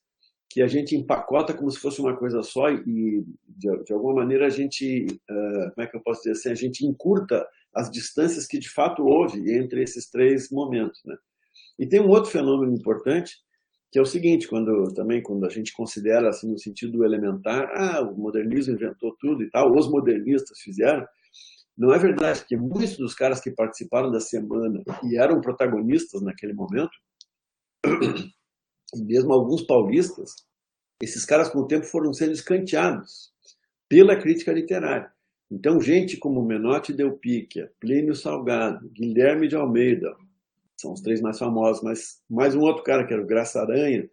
que 0.57 0.63
a 0.63 0.67
gente 0.67 0.95
empacota 0.95 1.53
como 1.53 1.69
se 1.69 1.79
fosse 1.79 2.01
uma 2.01 2.17
coisa 2.17 2.41
só 2.41 2.67
e, 2.71 3.23
de, 3.47 3.83
de 3.85 3.93
alguma 3.93 4.15
maneira, 4.15 4.47
a 4.47 4.49
gente, 4.49 5.05
uh, 5.05 5.71
como 5.75 5.85
é 5.85 5.87
que 5.87 5.95
eu 5.95 6.01
posso 6.01 6.21
dizer 6.21 6.31
assim, 6.31 6.49
a 6.49 6.55
gente 6.55 6.83
encurta 6.83 7.47
as 7.75 7.91
distâncias 7.91 8.47
que 8.47 8.57
de 8.57 8.67
fato 8.67 9.03
houve 9.05 9.55
entre 9.55 9.83
esses 9.83 10.09
três 10.09 10.49
momentos. 10.49 10.99
Né? 11.05 11.15
E 11.77 11.87
tem 11.87 12.01
um 12.01 12.09
outro 12.09 12.31
fenômeno 12.31 12.73
importante, 12.73 13.35
que 13.91 13.99
é 13.99 14.01
o 14.01 14.05
seguinte, 14.05 14.47
quando 14.47 14.91
também 14.95 15.21
quando 15.21 15.45
a 15.45 15.49
gente 15.49 15.71
considera 15.73 16.29
assim 16.29 16.49
no 16.51 16.57
sentido 16.57 17.05
elementar, 17.05 17.69
ah, 17.75 18.01
o 18.01 18.17
modernismo 18.17 18.73
inventou 18.73 19.15
tudo 19.19 19.43
e 19.43 19.51
tal, 19.51 19.71
os 19.75 19.87
modernistas 19.87 20.57
fizeram, 20.59 21.05
não 21.77 21.93
é 21.93 21.99
verdade, 21.99 22.39
porque 22.39 22.57
muitos 22.57 22.97
dos 22.97 23.13
caras 23.13 23.39
que 23.39 23.51
participaram 23.51 24.09
da 24.09 24.19
semana 24.19 24.81
e 25.03 25.19
eram 25.19 25.39
protagonistas 25.39 26.19
naquele 26.23 26.53
momento, 26.53 26.97
e 28.95 29.03
mesmo 29.03 29.31
alguns 29.31 29.61
paulistas, 29.61 30.46
esses 31.01 31.25
caras 31.25 31.49
com 31.49 31.59
o 31.59 31.67
tempo 31.67 31.85
foram 31.85 32.13
sendo 32.13 32.31
escanteados 32.31 33.31
pela 33.87 34.15
crítica 34.19 34.51
literária. 34.51 35.11
Então, 35.49 35.79
gente 35.79 36.17
como 36.17 36.43
Menotti 36.43 36.91
Del 36.91 37.17
Picchia, 37.17 37.71
Plínio 37.79 38.15
Salgado, 38.15 38.89
Guilherme 38.89 39.47
de 39.47 39.55
Almeida, 39.55 40.13
são 40.75 40.91
os 40.91 41.01
três 41.01 41.21
mais 41.21 41.39
famosos, 41.39 41.81
mas 41.81 42.21
mais 42.29 42.53
um 42.53 42.61
outro 42.61 42.83
cara 42.83 43.05
que 43.05 43.13
era 43.13 43.23
o 43.23 43.25
Graça 43.25 43.61
Aranha, 43.61 44.09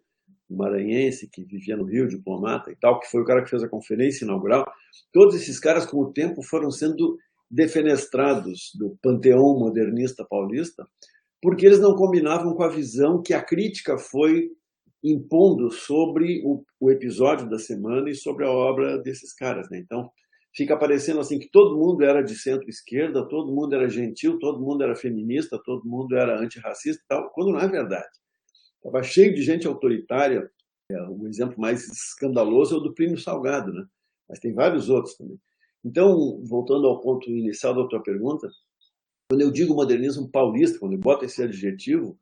maranhense 0.49 1.29
que 1.29 1.43
vivia 1.43 1.75
no 1.75 1.85
Rio, 1.85 2.07
diplomata 2.07 2.71
e 2.71 2.75
tal, 2.75 2.99
que 2.99 3.09
foi 3.09 3.21
o 3.21 3.25
cara 3.25 3.43
que 3.43 3.49
fez 3.49 3.63
a 3.63 3.69
conferência 3.69 4.23
inaugural. 4.23 4.65
Todos 5.11 5.35
esses 5.35 5.59
caras, 5.59 5.85
com 5.85 5.97
o 5.97 6.13
tempo, 6.13 6.41
foram 6.41 6.71
sendo 6.71 7.17
defenestrados 7.49 8.71
do 8.75 8.97
panteão 9.01 9.59
modernista 9.59 10.25
paulista, 10.27 10.87
porque 11.41 11.65
eles 11.65 11.79
não 11.79 11.95
combinavam 11.95 12.53
com 12.55 12.63
a 12.63 12.69
visão 12.69 13.21
que 13.21 13.33
a 13.33 13.43
crítica 13.43 13.97
foi 13.97 14.49
impondo 15.11 15.69
sobre 15.69 16.41
o, 16.43 16.63
o 16.79 16.89
episódio 16.89 17.47
da 17.47 17.59
semana 17.59 18.09
e 18.09 18.15
sobre 18.15 18.45
a 18.45 18.51
obra 18.51 18.97
desses 18.97 19.33
caras. 19.33 19.69
Né? 19.69 19.77
Então, 19.77 20.09
fica 20.55 20.75
parecendo 20.75 21.19
assim 21.19 21.37
que 21.37 21.49
todo 21.49 21.77
mundo 21.77 22.03
era 22.03 22.23
de 22.23 22.35
centro-esquerda, 22.35 23.27
todo 23.27 23.53
mundo 23.53 23.75
era 23.75 23.87
gentil, 23.87 24.39
todo 24.39 24.59
mundo 24.59 24.83
era 24.83 24.95
feminista, 24.95 25.61
todo 25.63 25.87
mundo 25.87 26.15
era 26.15 26.39
antirracista 26.39 27.01
e 27.03 27.07
tal, 27.07 27.29
quando 27.31 27.51
não 27.51 27.59
é 27.59 27.67
verdade. 27.67 28.09
Estava 28.77 29.03
cheio 29.03 29.33
de 29.33 29.41
gente 29.43 29.67
autoritária. 29.67 30.49
É, 30.91 31.01
o 31.09 31.27
exemplo 31.27 31.59
mais 31.59 31.87
escandaloso 31.87 32.75
é 32.75 32.77
o 32.77 32.81
do 32.81 32.93
Primo 32.93 33.17
Salgado, 33.17 33.71
né? 33.71 33.85
mas 34.27 34.39
tem 34.39 34.53
vários 34.53 34.89
outros 34.89 35.15
também. 35.15 35.39
Então, 35.83 36.41
voltando 36.43 36.87
ao 36.87 36.99
ponto 36.99 37.29
inicial 37.29 37.75
da 37.75 37.87
tua 37.87 38.01
pergunta, 38.01 38.49
quando 39.29 39.41
eu 39.41 39.51
digo 39.51 39.75
modernismo 39.75 40.29
paulista, 40.29 40.79
quando 40.79 40.93
eu 40.93 40.99
boto 40.99 41.25
esse 41.25 41.43
adjetivo, 41.43 42.17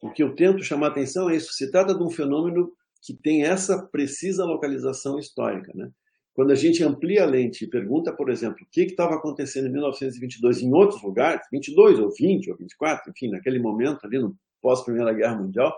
o 0.00 0.10
que 0.10 0.22
eu 0.22 0.34
tento 0.34 0.62
chamar 0.62 0.88
atenção 0.88 1.28
é 1.28 1.36
isso. 1.36 1.52
Se 1.52 1.70
trata 1.70 1.94
de 1.94 2.02
um 2.02 2.10
fenômeno 2.10 2.72
que 3.02 3.14
tem 3.14 3.44
essa 3.44 3.86
precisa 3.86 4.44
localização 4.44 5.18
histórica. 5.18 5.72
Né? 5.74 5.90
Quando 6.34 6.50
a 6.50 6.54
gente 6.54 6.82
amplia 6.84 7.24
a 7.24 7.26
lente 7.26 7.64
e 7.64 7.68
pergunta, 7.68 8.12
por 8.12 8.30
exemplo, 8.30 8.58
o 8.62 8.70
que 8.70 8.82
estava 8.82 9.14
acontecendo 9.14 9.68
em 9.68 9.72
1922 9.72 10.62
em 10.62 10.72
outros 10.72 11.02
lugares, 11.02 11.46
22 11.52 11.98
ou 11.98 12.10
20 12.12 12.50
ou 12.50 12.56
24, 12.56 13.10
enfim, 13.10 13.30
naquele 13.30 13.58
momento 13.58 14.04
ali 14.04 14.18
no 14.18 14.36
pós-Primeira 14.60 15.12
Guerra 15.12 15.36
Mundial, 15.36 15.74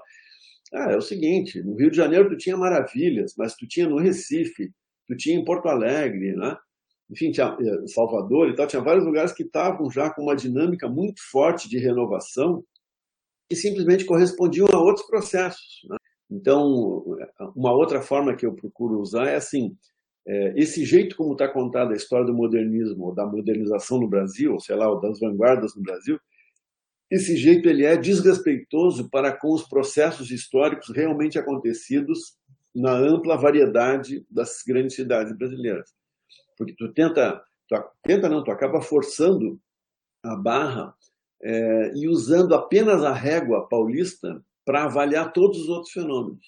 ah, 0.73 0.93
é 0.93 0.97
o 0.97 1.01
seguinte, 1.01 1.63
no 1.63 1.77
Rio 1.77 1.91
de 1.91 1.97
Janeiro 1.97 2.29
tu 2.29 2.37
tinha 2.37 2.57
maravilhas, 2.57 3.35
mas 3.37 3.55
tu 3.57 3.67
tinha 3.67 3.89
no 3.89 3.99
Recife, 3.99 4.71
tu 5.09 5.17
tinha 5.17 5.37
em 5.37 5.45
Porto 5.45 5.69
Alegre, 5.69 6.35
né? 6.37 6.57
enfim, 7.11 7.33
tinha 7.33 7.57
eh, 7.61 7.87
Salvador 7.89 8.49
e 8.49 8.55
tal, 8.55 8.67
tinha 8.67 8.81
vários 8.81 9.05
lugares 9.05 9.33
que 9.33 9.43
estavam 9.43 9.91
já 9.91 10.11
com 10.11 10.23
uma 10.23 10.37
dinâmica 10.37 10.89
muito 10.89 11.21
forte 11.31 11.69
de 11.69 11.79
renovação 11.79 12.63
e 13.51 13.57
simplesmente 13.57 14.05
correspondiam 14.05 14.69
a 14.73 14.79
outros 14.79 15.07
processos. 15.07 15.81
Né? 15.89 15.97
Então, 16.31 17.05
uma 17.57 17.73
outra 17.73 18.01
forma 18.01 18.37
que 18.37 18.47
eu 18.47 18.55
procuro 18.55 19.01
usar 19.01 19.27
é 19.27 19.35
assim, 19.35 19.77
é, 20.27 20.55
esse 20.57 20.85
jeito 20.85 21.17
como 21.17 21.33
está 21.33 21.49
contada 21.49 21.93
a 21.93 21.97
história 21.97 22.25
do 22.25 22.35
modernismo, 22.35 23.07
ou 23.07 23.15
da 23.15 23.27
modernização 23.27 23.99
no 23.99 24.09
Brasil, 24.09 24.53
ou 24.53 24.61
sei 24.61 24.77
lá, 24.77 24.89
ou 24.89 25.01
das 25.01 25.19
vanguardas 25.19 25.75
no 25.75 25.83
Brasil, 25.83 26.19
esse 27.11 27.37
jeito 27.37 27.69
ele 27.69 27.85
é 27.85 27.97
desrespeitoso 27.97 29.11
para 29.11 29.37
com 29.37 29.53
os 29.53 29.67
processos 29.69 30.31
históricos 30.31 30.95
realmente 30.95 31.39
acontecidos 31.39 32.37
na 32.73 32.93
ampla 32.93 33.37
variedade 33.37 34.25
das 34.31 34.63
grandes 34.65 34.95
cidades 34.95 35.37
brasileiras. 35.37 35.91
Porque 36.57 36.73
tu 36.79 36.93
tenta, 36.93 37.43
tu 37.69 37.77
tenta 38.05 38.29
não, 38.29 38.45
tu 38.45 38.53
acaba 38.53 38.81
forçando 38.81 39.59
a 40.23 40.37
barra 40.37 40.95
é, 41.43 41.93
e 41.95 42.09
usando 42.09 42.55
apenas 42.55 43.03
a 43.03 43.13
régua 43.13 43.67
paulista 43.69 44.43
para 44.65 44.85
avaliar 44.85 45.33
todos 45.33 45.63
os 45.63 45.69
outros 45.69 45.93
fenômenos. 45.93 46.45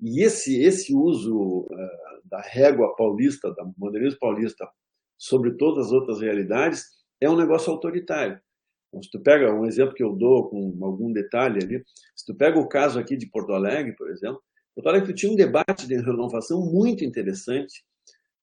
E 0.00 0.22
esse, 0.22 0.62
esse 0.62 0.94
uso 0.94 1.62
uh, 1.62 1.68
da 2.24 2.40
régua 2.40 2.94
paulista, 2.94 3.52
da 3.52 3.68
modernismo 3.76 4.18
paulista, 4.20 4.68
sobre 5.16 5.52
todas 5.56 5.86
as 5.86 5.92
outras 5.92 6.20
realidades, 6.20 6.84
é 7.20 7.28
um 7.28 7.36
negócio 7.36 7.72
autoritário. 7.72 8.40
Então, 8.88 9.02
se 9.02 9.10
tu 9.10 9.20
pega 9.20 9.52
um 9.52 9.66
exemplo 9.66 9.94
que 9.94 10.02
eu 10.02 10.14
dou 10.14 10.48
com 10.48 10.78
algum 10.82 11.12
detalhe 11.12 11.62
ali, 11.62 11.84
se 12.14 12.24
tu 12.24 12.34
pega 12.34 12.58
o 12.58 12.68
caso 12.68 12.98
aqui 12.98 13.16
de 13.16 13.26
Porto 13.26 13.52
Alegre, 13.52 13.94
por 13.96 14.08
exemplo, 14.08 14.40
Porto 14.74 14.88
Alegre 14.88 15.12
tinha 15.12 15.32
um 15.32 15.36
debate 15.36 15.86
de 15.86 15.96
renovação 15.96 16.64
muito 16.64 17.04
interessante, 17.04 17.84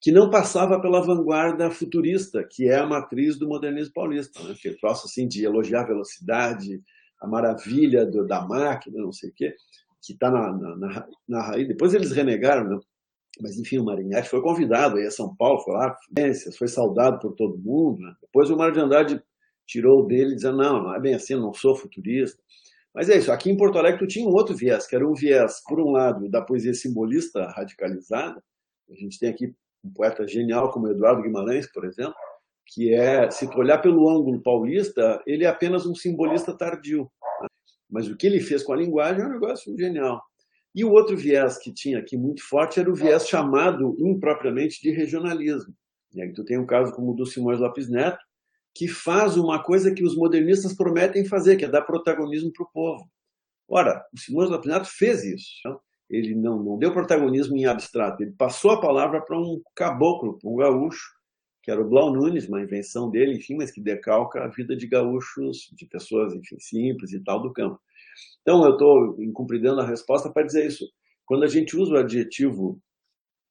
que 0.05 0.11
não 0.11 0.29
passava 0.29 0.79
pela 0.79 1.01
vanguarda 1.01 1.71
futurista, 1.71 2.47
que 2.47 2.69
é 2.69 2.75
a 2.75 2.85
matriz 2.85 3.39
do 3.39 3.47
modernismo 3.47 3.91
paulista, 3.91 4.39
né? 4.43 4.53
que 4.55 4.67
é 4.67 4.73
troço 4.75 5.07
assim 5.07 5.27
de 5.27 5.43
elogiar 5.43 5.81
a 5.81 5.87
velocidade, 5.87 6.79
a 7.19 7.27
maravilha 7.27 8.05
do, 8.05 8.23
da 8.23 8.39
máquina, 8.45 9.01
não 9.01 9.11
sei 9.11 9.31
o 9.31 9.33
quê 9.33 9.55
que 10.05 10.13
está 10.13 10.29
na, 10.29 10.53
na, 10.53 11.07
na, 11.27 11.41
raiz. 11.41 11.67
Depois 11.67 11.95
eles 11.95 12.11
renegaram, 12.11 12.69
né? 12.69 12.79
mas 13.41 13.57
enfim, 13.57 13.79
o 13.79 13.83
Marinhetti 13.83 14.29
foi 14.29 14.43
convidado 14.43 14.97
aí 14.97 15.07
a 15.07 15.09
São 15.09 15.35
Paulo, 15.35 15.59
foi 15.61 15.73
lá, 15.73 15.97
foi 16.55 16.67
saudado 16.67 17.17
por 17.17 17.33
todo 17.33 17.57
mundo. 17.57 18.03
Né? 18.03 18.13
Depois 18.21 18.51
o 18.51 18.55
Mário 18.55 18.75
de 18.75 18.81
Andrade 18.81 19.23
tirou 19.65 20.05
dele, 20.05 20.35
dizendo: 20.35 20.57
não, 20.57 20.83
não 20.83 20.95
é 20.95 20.99
bem 20.99 21.15
assim, 21.15 21.33
não 21.33 21.51
sou 21.51 21.75
futurista. 21.75 22.39
Mas 22.93 23.09
é 23.09 23.17
isso, 23.17 23.31
aqui 23.31 23.49
em 23.49 23.57
Porto 23.57 23.79
Alegre 23.79 23.97
tu 23.97 24.05
tinha 24.05 24.29
um 24.29 24.33
outro 24.33 24.55
viés, 24.55 24.85
que 24.85 24.95
era 24.95 25.09
um 25.09 25.15
viés, 25.15 25.63
por 25.67 25.79
um 25.79 25.89
lado, 25.89 26.29
da 26.29 26.43
poesia 26.43 26.75
simbolista 26.75 27.47
radicalizada. 27.47 28.39
A 28.87 28.93
gente 28.93 29.17
tem 29.17 29.29
aqui 29.29 29.55
um 29.85 29.93
poeta 29.93 30.27
genial 30.27 30.71
como 30.71 30.87
Eduardo 30.87 31.21
Guimarães, 31.21 31.71
por 31.71 31.85
exemplo, 31.85 32.15
que 32.67 32.93
é, 32.93 33.29
se 33.29 33.49
tu 33.49 33.59
olhar 33.59 33.77
pelo 33.77 34.09
ângulo 34.09 34.41
paulista, 34.41 35.21
ele 35.27 35.45
é 35.45 35.47
apenas 35.47 35.85
um 35.85 35.93
simbolista 35.93 36.57
tardio. 36.57 37.09
Mas 37.89 38.07
o 38.07 38.17
que 38.17 38.25
ele 38.25 38.39
fez 38.39 38.63
com 38.63 38.73
a 38.73 38.77
linguagem 38.77 39.21
é 39.21 39.27
um 39.27 39.33
negócio 39.33 39.77
genial. 39.77 40.21
E 40.73 40.83
o 40.83 40.91
outro 40.91 41.15
viés 41.15 41.57
que 41.57 41.71
tinha 41.71 41.99
aqui 41.99 42.17
muito 42.17 42.43
forte 42.43 42.79
era 42.79 42.89
o 42.89 42.95
viés 42.95 43.27
chamado 43.27 43.95
impropriamente 43.99 44.81
de 44.81 44.91
regionalismo. 44.91 45.73
E 46.13 46.21
aí 46.21 46.33
tu 46.33 46.43
tem 46.43 46.57
um 46.57 46.65
caso 46.65 46.91
como 46.93 47.11
o 47.11 47.15
do 47.15 47.25
Simões 47.25 47.59
Lopes 47.59 47.89
Neto, 47.89 48.19
que 48.73 48.87
faz 48.87 49.37
uma 49.37 49.63
coisa 49.63 49.93
que 49.93 50.03
os 50.03 50.17
modernistas 50.17 50.75
prometem 50.75 51.23
fazer, 51.23 51.55
que 51.55 51.63
é 51.63 51.69
dar 51.69 51.83
protagonismo 51.83 52.51
para 52.51 52.65
o 52.65 52.71
povo. 52.73 53.09
Ora, 53.69 54.03
o 54.13 54.19
Simões 54.19 54.49
Lopes 54.49 54.69
Neto 54.69 54.85
fez 54.85 55.23
isso. 55.23 55.49
Ele 56.09 56.35
não, 56.35 56.61
não 56.61 56.77
deu 56.77 56.93
protagonismo 56.93 57.57
em 57.57 57.65
abstrato, 57.65 58.21
ele 58.21 58.31
passou 58.31 58.71
a 58.71 58.79
palavra 58.79 59.21
para 59.21 59.39
um 59.39 59.61
caboclo, 59.75 60.37
para 60.39 60.49
um 60.49 60.55
gaúcho, 60.55 61.15
que 61.63 61.71
era 61.71 61.81
o 61.81 61.89
Blau 61.89 62.13
Nunes, 62.13 62.47
uma 62.47 62.61
invenção 62.61 63.09
dele, 63.09 63.37
enfim, 63.37 63.55
mas 63.55 63.71
que 63.71 63.81
decalca 63.81 64.43
a 64.43 64.47
vida 64.47 64.75
de 64.75 64.85
gaúchos, 64.85 65.67
de 65.73 65.87
pessoas, 65.87 66.31
enfim, 66.35 66.57
simples 66.59 67.11
e 67.11 67.23
tal 67.23 67.41
do 67.41 67.51
campo. 67.51 67.79
Então, 68.41 68.63
eu 68.63 68.73
estou 68.73 69.15
incumpridando 69.19 69.81
a 69.81 69.87
resposta 69.87 70.31
para 70.31 70.45
dizer 70.45 70.67
isso. 70.67 70.85
Quando 71.25 71.43
a 71.43 71.47
gente 71.47 71.75
usa 71.75 71.93
o 71.93 71.97
adjetivo 71.97 72.79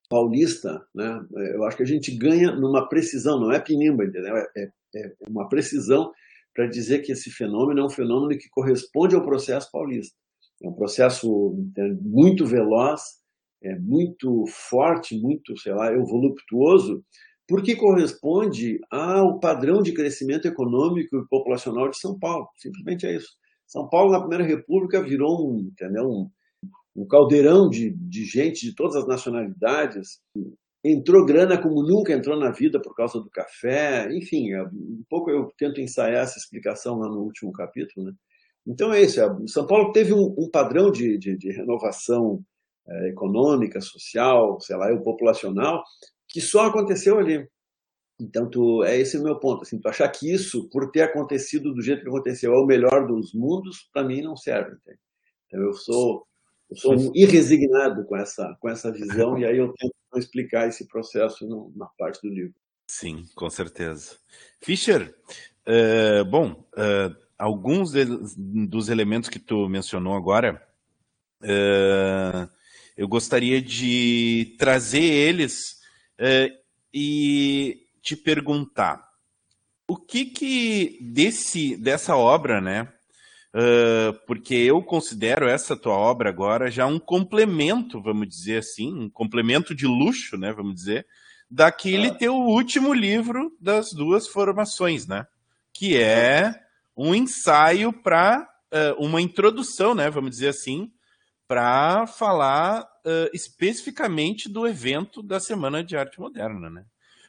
paulista, 0.08 0.86
né, 0.94 1.26
eu 1.54 1.64
acho 1.64 1.76
que 1.76 1.82
a 1.82 1.86
gente 1.86 2.16
ganha 2.16 2.52
numa 2.52 2.88
precisão, 2.88 3.40
não 3.40 3.50
é 3.50 3.58
pinimba, 3.58 4.04
entendeu? 4.04 4.36
É, 4.36 4.46
é, 4.56 4.70
é 4.94 5.12
uma 5.28 5.48
precisão 5.48 6.12
para 6.54 6.68
dizer 6.68 7.00
que 7.00 7.10
esse 7.10 7.30
fenômeno 7.30 7.80
é 7.80 7.84
um 7.84 7.90
fenômeno 7.90 8.38
que 8.38 8.48
corresponde 8.48 9.16
ao 9.16 9.24
processo 9.24 9.68
paulista. 9.72 10.16
É 10.64 10.68
um 10.68 10.72
processo 10.72 11.54
muito 12.00 12.46
veloz, 12.46 13.02
é 13.62 13.78
muito 13.78 14.44
forte, 14.48 15.20
muito, 15.20 15.56
sei 15.58 15.74
lá, 15.74 15.90
voluptuoso, 15.90 17.04
porque 17.46 17.76
corresponde 17.76 18.78
ao 18.90 19.38
padrão 19.38 19.82
de 19.82 19.92
crescimento 19.92 20.48
econômico 20.48 21.16
e 21.16 21.28
populacional 21.28 21.90
de 21.90 21.98
São 21.98 22.18
Paulo. 22.18 22.48
Simplesmente 22.56 23.06
é 23.06 23.14
isso. 23.14 23.28
São 23.66 23.88
Paulo, 23.88 24.12
na 24.12 24.20
Primeira 24.20 24.44
República, 24.44 25.02
virou 25.02 25.50
um, 25.50 25.60
entendeu? 25.60 26.04
um, 26.04 26.30
um 26.96 27.06
caldeirão 27.06 27.68
de, 27.68 27.90
de 27.90 28.24
gente 28.24 28.66
de 28.66 28.74
todas 28.74 28.96
as 28.96 29.06
nacionalidades. 29.06 30.20
Entrou 30.82 31.26
grana 31.26 31.60
como 31.60 31.82
nunca 31.82 32.12
entrou 32.12 32.38
na 32.38 32.50
vida 32.50 32.80
por 32.80 32.94
causa 32.94 33.18
do 33.18 33.28
café. 33.30 34.08
Enfim, 34.14 34.52
é, 34.52 34.62
um 34.62 35.02
pouco 35.08 35.30
eu 35.30 35.50
tento 35.58 35.80
ensaiar 35.80 36.22
essa 36.22 36.38
explicação 36.38 36.98
lá 36.98 37.08
no 37.08 37.22
último 37.22 37.52
capítulo. 37.52 38.06
Né? 38.06 38.12
Então 38.66 38.92
é 38.92 39.02
isso. 39.02 39.20
São 39.46 39.66
Paulo 39.66 39.92
teve 39.92 40.12
um, 40.12 40.34
um 40.38 40.48
padrão 40.50 40.90
de, 40.90 41.18
de, 41.18 41.36
de 41.36 41.50
renovação 41.52 42.42
é, 42.86 43.08
econômica, 43.08 43.80
social, 43.80 44.60
sei 44.60 44.76
lá, 44.76 44.94
populacional, 44.98 45.82
que 46.28 46.40
só 46.40 46.66
aconteceu 46.66 47.18
ali. 47.18 47.46
Então, 48.20 48.48
tu, 48.48 48.84
é 48.84 48.96
esse 48.96 49.18
o 49.18 49.22
meu 49.22 49.38
ponto. 49.38 49.62
Assim, 49.62 49.80
tu 49.80 49.88
achar 49.88 50.08
que 50.08 50.32
isso, 50.32 50.68
por 50.68 50.90
ter 50.90 51.02
acontecido 51.02 51.74
do 51.74 51.82
jeito 51.82 52.02
que 52.02 52.08
aconteceu, 52.08 52.52
é 52.52 52.58
o 52.58 52.66
melhor 52.66 53.06
dos 53.06 53.34
mundos, 53.34 53.88
para 53.92 54.04
mim 54.04 54.22
não 54.22 54.36
serve. 54.36 54.76
Então, 55.46 55.60
eu 55.60 55.72
sou, 55.74 56.26
eu 56.70 56.76
sou 56.76 56.94
um 56.94 57.10
irresignado 57.14 58.04
com 58.04 58.16
essa, 58.16 58.56
com 58.60 58.68
essa 58.68 58.92
visão, 58.92 59.38
e 59.38 59.44
aí 59.44 59.58
eu 59.58 59.72
tento 59.72 59.94
explicar 60.16 60.68
esse 60.68 60.86
processo 60.86 61.46
no, 61.46 61.72
na 61.74 61.86
parte 61.98 62.20
do 62.22 62.32
livro. 62.32 62.54
Sim, 62.86 63.24
com 63.34 63.50
certeza. 63.50 64.16
Fischer, 64.60 65.14
uh, 65.66 66.24
bom, 66.24 66.64
uh, 66.74 67.23
alguns 67.44 67.92
de, 67.92 68.04
dos 68.66 68.88
elementos 68.88 69.28
que 69.28 69.38
tu 69.38 69.68
mencionou 69.68 70.14
agora, 70.14 70.66
uh, 71.42 72.48
eu 72.96 73.06
gostaria 73.06 73.60
de 73.60 74.56
trazer 74.58 75.02
eles 75.02 75.82
e 76.92 77.86
te 78.00 78.16
perguntar 78.16 79.04
o 79.86 79.96
que 79.96 80.24
que 80.24 80.98
desse 81.02 81.76
dessa 81.76 82.16
obra, 82.16 82.60
né? 82.60 82.88
Uh, 83.54 84.12
porque 84.26 84.54
eu 84.54 84.82
considero 84.82 85.46
essa 85.46 85.76
tua 85.76 85.92
obra 85.92 86.30
agora 86.30 86.70
já 86.70 86.86
um 86.86 86.98
complemento, 86.98 88.00
vamos 88.00 88.28
dizer 88.28 88.58
assim, 88.58 88.92
um 88.92 89.10
complemento 89.10 89.74
de 89.74 89.86
luxo, 89.86 90.38
né? 90.38 90.52
Vamos 90.52 90.74
dizer, 90.76 91.06
daquele 91.50 92.08
ah. 92.08 92.14
teu 92.14 92.34
último 92.34 92.94
livro 92.94 93.54
das 93.60 93.92
duas 93.92 94.26
formações, 94.26 95.06
né? 95.06 95.26
Que 95.72 95.96
é 95.96 96.63
um 96.96 97.14
ensaio 97.14 97.92
para 97.92 98.48
uh, 98.72 99.04
uma 99.04 99.20
introdução, 99.20 99.94
né? 99.94 100.10
Vamos 100.10 100.30
dizer 100.30 100.48
assim, 100.48 100.90
para 101.46 102.06
falar 102.06 102.82
uh, 102.82 103.30
especificamente 103.32 104.48
do 104.48 104.66
evento 104.66 105.22
da 105.22 105.40
Semana 105.40 105.82
de 105.82 105.96
Arte 105.96 106.20
Moderna, 106.20 106.70
né? 106.70 106.84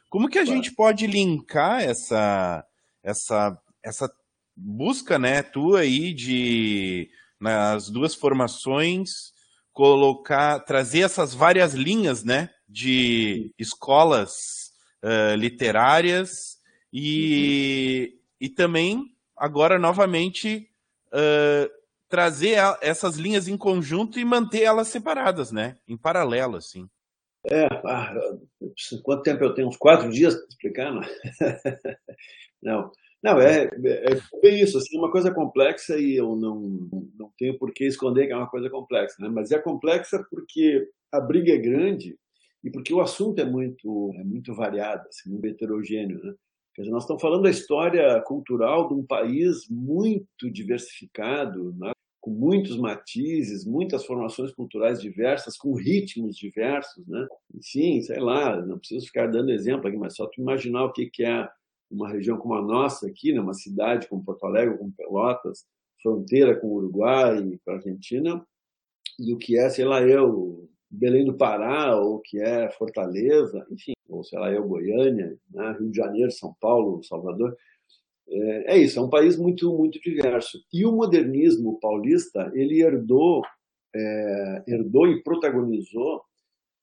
Como 0.08 0.28
que 0.28 0.38
a 0.38 0.44
claro. 0.44 0.56
gente 0.56 0.72
pode 0.72 1.06
linkar 1.06 1.82
essa, 1.82 2.64
essa, 3.02 3.58
essa 3.82 4.10
busca, 4.56 5.18
né, 5.18 5.42
tua 5.42 5.80
aí 5.80 6.14
de 6.14 7.10
nas 7.38 7.90
duas 7.90 8.14
formações 8.14 9.34
colocar, 9.72 10.60
trazer 10.60 11.00
essas 11.00 11.34
várias 11.34 11.74
linhas, 11.74 12.24
né, 12.24 12.48
de 12.66 13.52
escolas 13.58 14.70
uh, 15.04 15.36
literárias 15.36 16.56
e, 16.90 18.10
uhum. 18.10 18.18
e 18.40 18.48
também 18.48 19.15
agora 19.36 19.78
novamente 19.78 20.68
uh, 21.08 21.70
trazer 22.08 22.56
essas 22.80 23.16
linhas 23.16 23.48
em 23.48 23.56
conjunto 23.56 24.18
e 24.18 24.24
manter 24.24 24.62
elas 24.62 24.88
separadas, 24.88 25.52
né, 25.52 25.76
em 25.86 25.96
paralelo, 25.96 26.56
assim. 26.56 26.88
É, 27.48 27.66
ah, 27.66 28.12
quanto 29.04 29.22
tempo 29.22 29.44
eu 29.44 29.54
tenho? 29.54 29.68
Uns 29.68 29.76
quatro 29.76 30.10
dias 30.10 30.34
para 30.34 30.46
explicar? 30.48 30.92
Não, 30.92 31.02
não, 32.60 32.92
não 33.22 33.40
é, 33.40 33.64
é, 33.64 34.12
é, 34.12 34.40
bem 34.42 34.60
isso. 34.60 34.78
Assim, 34.78 34.96
é 34.96 34.98
uma 34.98 35.12
coisa 35.12 35.32
complexa 35.32 35.96
e 35.96 36.16
eu 36.16 36.34
não, 36.34 36.60
não 37.16 37.32
tenho 37.38 37.56
por 37.56 37.72
que 37.72 37.84
esconder 37.84 38.26
que 38.26 38.32
é 38.32 38.36
uma 38.36 38.50
coisa 38.50 38.68
complexa. 38.68 39.16
Né? 39.20 39.28
Mas 39.28 39.52
é 39.52 39.58
complexa 39.58 40.24
porque 40.28 40.88
a 41.12 41.20
briga 41.20 41.52
é 41.52 41.58
grande 41.58 42.18
e 42.64 42.70
porque 42.70 42.92
o 42.92 43.00
assunto 43.00 43.40
é 43.40 43.44
muito, 43.44 44.12
é 44.16 44.24
muito 44.24 44.52
variado, 44.52 45.06
assim, 45.08 45.30
muito 45.30 45.46
heterogêneo. 45.46 46.20
Né? 46.22 46.34
Quer 46.76 46.82
dizer, 46.82 46.92
nós 46.92 47.04
estamos 47.04 47.22
falando 47.22 47.44
da 47.44 47.50
história 47.50 48.20
cultural 48.20 48.86
de 48.86 48.92
um 48.92 49.02
país 49.02 49.66
muito 49.70 50.50
diversificado, 50.50 51.74
né? 51.78 51.90
com 52.20 52.30
muitos 52.30 52.76
matizes, 52.76 53.64
muitas 53.64 54.04
formações 54.04 54.52
culturais 54.52 55.00
diversas, 55.00 55.56
com 55.56 55.72
ritmos 55.74 56.36
diversos, 56.36 57.06
né? 57.06 57.26
Sim, 57.62 58.02
sei 58.02 58.20
lá, 58.20 58.60
não 58.60 58.78
preciso 58.78 59.06
ficar 59.06 59.28
dando 59.28 59.52
exemplo 59.52 59.88
aqui, 59.88 59.96
mas 59.96 60.16
só 60.16 60.26
tu 60.26 60.40
imaginar 60.40 60.84
o 60.84 60.92
que 60.92 61.06
que 61.06 61.24
é 61.24 61.48
uma 61.90 62.10
região 62.10 62.36
como 62.36 62.54
a 62.54 62.60
nossa 62.60 63.06
aqui, 63.06 63.32
né? 63.32 63.40
uma 63.40 63.54
cidade 63.54 64.06
como 64.08 64.24
Porto 64.24 64.44
Alegre, 64.44 64.76
como 64.76 64.92
Pelotas, 64.92 65.64
fronteira 66.02 66.60
com 66.60 66.66
o 66.66 66.74
Uruguai 66.74 67.40
com 67.64 67.70
a 67.70 67.74
Argentina, 67.74 68.46
e 69.18 69.32
o 69.32 69.38
que 69.38 69.56
é, 69.58 69.70
sei 69.70 69.86
lá, 69.86 70.02
eu, 70.02 70.68
Belém 70.90 71.24
do 71.24 71.36
Pará, 71.36 71.96
ou 71.96 72.20
que 72.20 72.40
é 72.40 72.70
Fortaleza, 72.70 73.66
enfim, 73.70 73.92
ou 74.08 74.22
sei 74.22 74.38
lá, 74.38 74.50
eu, 74.52 74.66
Goiânia, 74.66 75.36
né? 75.50 75.76
Rio 75.78 75.90
de 75.90 75.96
Janeiro, 75.96 76.30
São 76.30 76.54
Paulo, 76.60 77.02
Salvador. 77.02 77.56
É, 78.28 78.74
é, 78.74 78.78
isso, 78.78 78.98
é 78.98 79.02
um 79.02 79.10
país 79.10 79.36
muito, 79.36 79.72
muito 79.76 80.00
diverso. 80.00 80.58
E 80.72 80.84
o 80.84 80.92
modernismo 80.92 81.78
paulista, 81.80 82.50
ele 82.54 82.82
herdou, 82.82 83.42
é, 83.94 84.64
herdou 84.66 85.08
e 85.08 85.22
protagonizou 85.22 86.22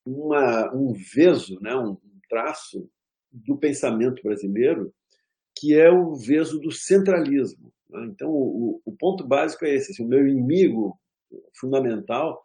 uma, 0.05 0.73
um 0.73 0.93
veso, 0.93 1.59
né, 1.61 1.75
um 1.75 1.97
traço 2.29 2.89
do 3.31 3.57
pensamento 3.57 4.21
brasileiro, 4.21 4.93
que 5.57 5.73
é 5.73 5.89
o 5.89 6.15
veso 6.15 6.59
do 6.59 6.71
centralismo. 6.71 7.73
Né? 7.89 8.07
Então, 8.09 8.29
o, 8.29 8.81
o, 8.85 8.91
ponto 8.91 9.25
básico 9.25 9.65
é 9.65 9.73
esse: 9.73 9.91
assim, 9.91 10.03
o 10.03 10.07
meu 10.07 10.27
inimigo 10.27 10.99
fundamental 11.59 12.43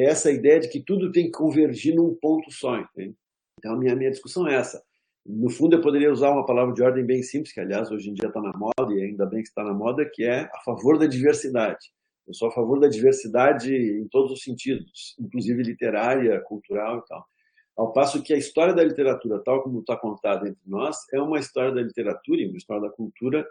é 0.00 0.06
essa 0.06 0.30
ideia 0.30 0.60
de 0.60 0.68
que 0.68 0.80
tudo 0.80 1.12
tem 1.12 1.26
que 1.26 1.32
convergir 1.32 1.94
num 1.94 2.14
ponto 2.14 2.50
só. 2.50 2.78
Entende? 2.78 3.14
Então, 3.58 3.74
a 3.74 3.78
minha, 3.78 3.94
minha 3.94 4.10
discussão 4.10 4.46
é 4.48 4.54
essa. 4.54 4.82
No 5.24 5.48
fundo, 5.48 5.76
eu 5.76 5.80
poderia 5.80 6.12
usar 6.12 6.30
uma 6.30 6.44
palavra 6.44 6.74
de 6.74 6.82
ordem 6.82 7.04
bem 7.04 7.22
simples, 7.22 7.52
que 7.52 7.60
aliás 7.60 7.90
hoje 7.90 8.10
em 8.10 8.14
dia 8.14 8.28
está 8.28 8.42
na 8.42 8.52
moda, 8.52 8.92
e 8.92 9.02
ainda 9.02 9.24
bem 9.24 9.42
que 9.42 9.48
está 9.48 9.64
na 9.64 9.72
moda, 9.72 10.08
que 10.12 10.22
é 10.22 10.40
a 10.52 10.60
favor 10.64 10.98
da 10.98 11.06
diversidade. 11.06 11.92
Eu 12.26 12.34
sou 12.34 12.48
a 12.48 12.52
favor 12.52 12.78
da 12.78 12.88
diversidade 12.88 13.74
em 13.74 14.06
todos 14.08 14.32
os 14.32 14.42
sentidos, 14.42 15.14
inclusive 15.18 15.62
literária, 15.62 16.40
cultural 16.40 16.98
e 16.98 17.08
tal. 17.08 17.26
Ao 17.76 17.92
passo 17.92 18.22
que 18.22 18.32
a 18.32 18.36
história 18.36 18.74
da 18.74 18.84
literatura, 18.84 19.42
tal 19.42 19.62
como 19.62 19.80
está 19.80 19.96
contada 19.96 20.48
entre 20.48 20.62
nós, 20.66 20.96
é 21.12 21.20
uma 21.20 21.38
história 21.38 21.72
da 21.72 21.82
literatura 21.82 22.40
e 22.40 22.48
uma 22.48 22.56
história 22.56 22.82
da 22.82 22.90
cultura 22.90 23.46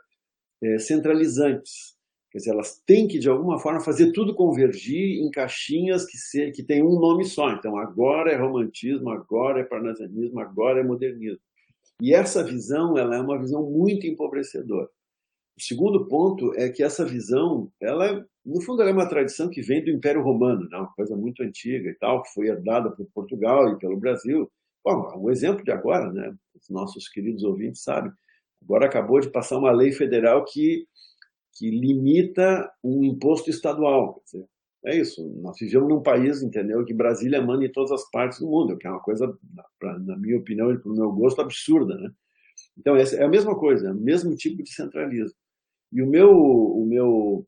é, 0.63 0.79
centralizantes. 0.79 1.97
Quer 2.33 2.39
dizer, 2.39 2.49
elas 2.49 2.81
têm 2.83 3.07
que, 3.07 3.19
de 3.19 3.29
alguma 3.29 3.59
forma, 3.59 3.79
fazer 3.79 4.11
tudo 4.11 4.33
convergir 4.33 5.21
em 5.21 5.29
caixinhas 5.29 6.03
que, 6.03 6.17
se, 6.17 6.49
que 6.49 6.63
têm 6.63 6.83
um 6.83 6.99
nome 6.99 7.25
só. 7.25 7.51
Então, 7.51 7.77
agora 7.77 8.31
é 8.31 8.35
romantismo, 8.35 9.11
agora 9.11 9.59
é 9.59 9.63
parnasianismo, 9.63 10.39
agora 10.39 10.79
é 10.79 10.83
modernismo. 10.83 11.39
E 12.01 12.11
essa 12.11 12.43
visão, 12.43 12.97
ela 12.97 13.15
é 13.15 13.21
uma 13.21 13.39
visão 13.39 13.69
muito 13.69 14.07
empobrecedora. 14.07 14.89
O 15.55 15.61
segundo 15.61 16.07
ponto 16.07 16.51
é 16.55 16.69
que 16.69 16.81
essa 16.81 17.05
visão, 17.05 17.71
ela, 17.79 18.25
no 18.43 18.59
fundo, 18.61 18.81
ela 18.81 18.89
é 18.89 18.93
uma 18.93 19.07
tradição 19.07 19.47
que 19.47 19.61
vem 19.61 19.83
do 19.83 19.91
Império 19.91 20.23
Romano, 20.23 20.67
né? 20.67 20.77
uma 20.79 20.91
coisa 20.95 21.15
muito 21.15 21.43
antiga 21.43 21.87
e 21.87 21.93
tal, 21.93 22.23
que 22.23 22.33
foi 22.33 22.47
herdada 22.47 22.89
por 22.89 23.05
Portugal 23.13 23.69
e 23.69 23.77
pelo 23.77 23.99
Brasil. 23.99 24.51
Bom, 24.83 25.23
um 25.23 25.29
exemplo 25.29 25.63
de 25.63 25.71
agora, 25.71 26.11
né? 26.11 26.33
Os 26.55 26.67
nossos 26.71 27.07
queridos 27.07 27.43
ouvintes 27.43 27.83
sabem. 27.83 28.11
Agora 28.63 28.87
acabou 28.87 29.19
de 29.19 29.29
passar 29.29 29.59
uma 29.59 29.71
lei 29.71 29.91
federal 29.91 30.43
que, 30.43 30.87
que 31.55 31.69
limita 31.69 32.71
um 32.83 33.03
imposto 33.03 33.49
estadual. 33.49 34.21
Dizer, 34.25 34.45
é 34.85 34.97
isso. 34.97 35.23
Nós 35.41 35.57
vivemos 35.59 35.87
num 35.87 36.01
país, 36.01 36.41
entendeu, 36.41 36.83
que 36.83 36.93
Brasília 36.93 37.41
manda 37.41 37.65
em 37.65 37.71
todas 37.71 37.91
as 37.91 38.09
partes 38.11 38.39
do 38.39 38.47
mundo, 38.47 38.77
que 38.77 38.87
é 38.87 38.89
uma 38.89 38.99
coisa, 38.99 39.37
pra, 39.79 39.97
na 39.99 40.17
minha 40.17 40.37
opinião 40.37 40.71
e 40.71 40.77
para 40.77 40.91
o 40.91 40.95
meu 40.95 41.11
gosto, 41.11 41.41
absurda, 41.41 41.95
né? 41.97 42.11
Então, 42.77 42.95
é 42.95 43.23
a 43.23 43.29
mesma 43.29 43.57
coisa, 43.57 43.89
é 43.89 43.91
o 43.91 43.95
mesmo 43.95 44.35
tipo 44.35 44.63
de 44.63 44.73
centralismo. 44.73 45.37
E 45.91 46.01
o 46.01 46.07
meu, 46.07 46.31
o 46.31 46.85
meu, 46.85 47.47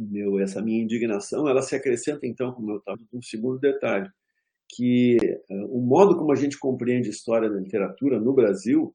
meu, 0.00 0.40
essa 0.40 0.60
minha 0.60 0.82
indignação, 0.82 1.48
ela 1.48 1.62
se 1.62 1.74
acrescenta, 1.74 2.26
então, 2.26 2.52
como 2.52 2.72
eu 2.72 2.78
estava, 2.78 2.98
um 3.12 3.22
segundo 3.22 3.58
detalhe, 3.60 4.10
que 4.68 5.16
uh, 5.48 5.66
o 5.76 5.80
modo 5.80 6.16
como 6.16 6.32
a 6.32 6.34
gente 6.34 6.58
compreende 6.58 7.08
história 7.08 7.48
da 7.48 7.60
literatura 7.60 8.18
no 8.18 8.32
Brasil 8.32 8.94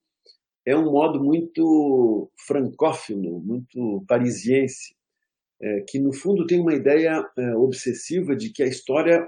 é 0.65 0.75
um 0.75 0.91
modo 0.91 1.23
muito 1.23 2.31
francófilo, 2.37 3.39
muito 3.39 4.03
parisiense, 4.07 4.95
é, 5.61 5.81
que 5.81 5.99
no 5.99 6.13
fundo 6.13 6.45
tem 6.45 6.59
uma 6.59 6.73
ideia 6.73 7.27
é, 7.37 7.55
obsessiva 7.55 8.35
de 8.35 8.49
que 8.49 8.63
a 8.63 8.67
história 8.67 9.27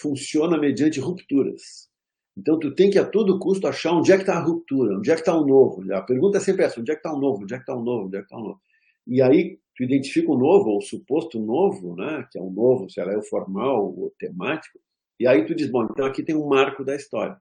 funciona 0.00 0.58
mediante 0.58 1.00
rupturas. 1.00 1.88
Então 2.36 2.58
tu 2.58 2.74
tem 2.74 2.90
que 2.90 2.98
a 2.98 3.06
todo 3.06 3.38
custo 3.38 3.66
achar 3.68 3.92
onde 3.92 4.10
é 4.10 4.16
que 4.16 4.22
está 4.22 4.36
a 4.36 4.42
ruptura, 4.42 4.98
onde 4.98 5.10
é 5.10 5.14
que 5.14 5.20
está 5.20 5.36
o 5.36 5.46
novo. 5.46 5.82
A 5.92 6.02
pergunta 6.02 6.38
é 6.38 6.40
sempre 6.40 6.64
essa, 6.64 6.80
onde 6.80 6.90
é 6.90 6.94
que 6.94 7.00
está 7.00 7.12
o 7.12 7.20
novo, 7.20 7.42
onde 7.42 7.54
é 7.54 7.56
que 7.56 7.62
está 7.62 7.74
o 7.74 7.82
novo, 7.82 8.06
onde 8.06 8.16
é 8.16 8.20
que 8.20 8.26
está 8.26 8.36
o 8.36 8.42
novo. 8.42 8.60
E 9.06 9.22
aí 9.22 9.58
tu 9.76 9.84
identifica 9.84 10.30
o 10.30 10.38
novo, 10.38 10.70
ou 10.70 10.78
o 10.78 10.82
suposto 10.82 11.38
novo, 11.38 11.94
né, 11.96 12.26
que 12.30 12.38
é 12.38 12.42
o 12.42 12.50
novo, 12.50 12.88
se 12.88 13.00
ela 13.00 13.12
é 13.12 13.16
o 13.16 13.22
formal 13.22 13.86
o 13.86 14.12
temático, 14.18 14.78
e 15.18 15.26
aí 15.26 15.44
tu 15.46 15.54
diz, 15.54 15.70
bom, 15.70 15.84
então 15.84 16.06
aqui 16.06 16.22
tem 16.22 16.34
um 16.34 16.48
marco 16.48 16.84
da 16.84 16.94
história. 16.94 17.36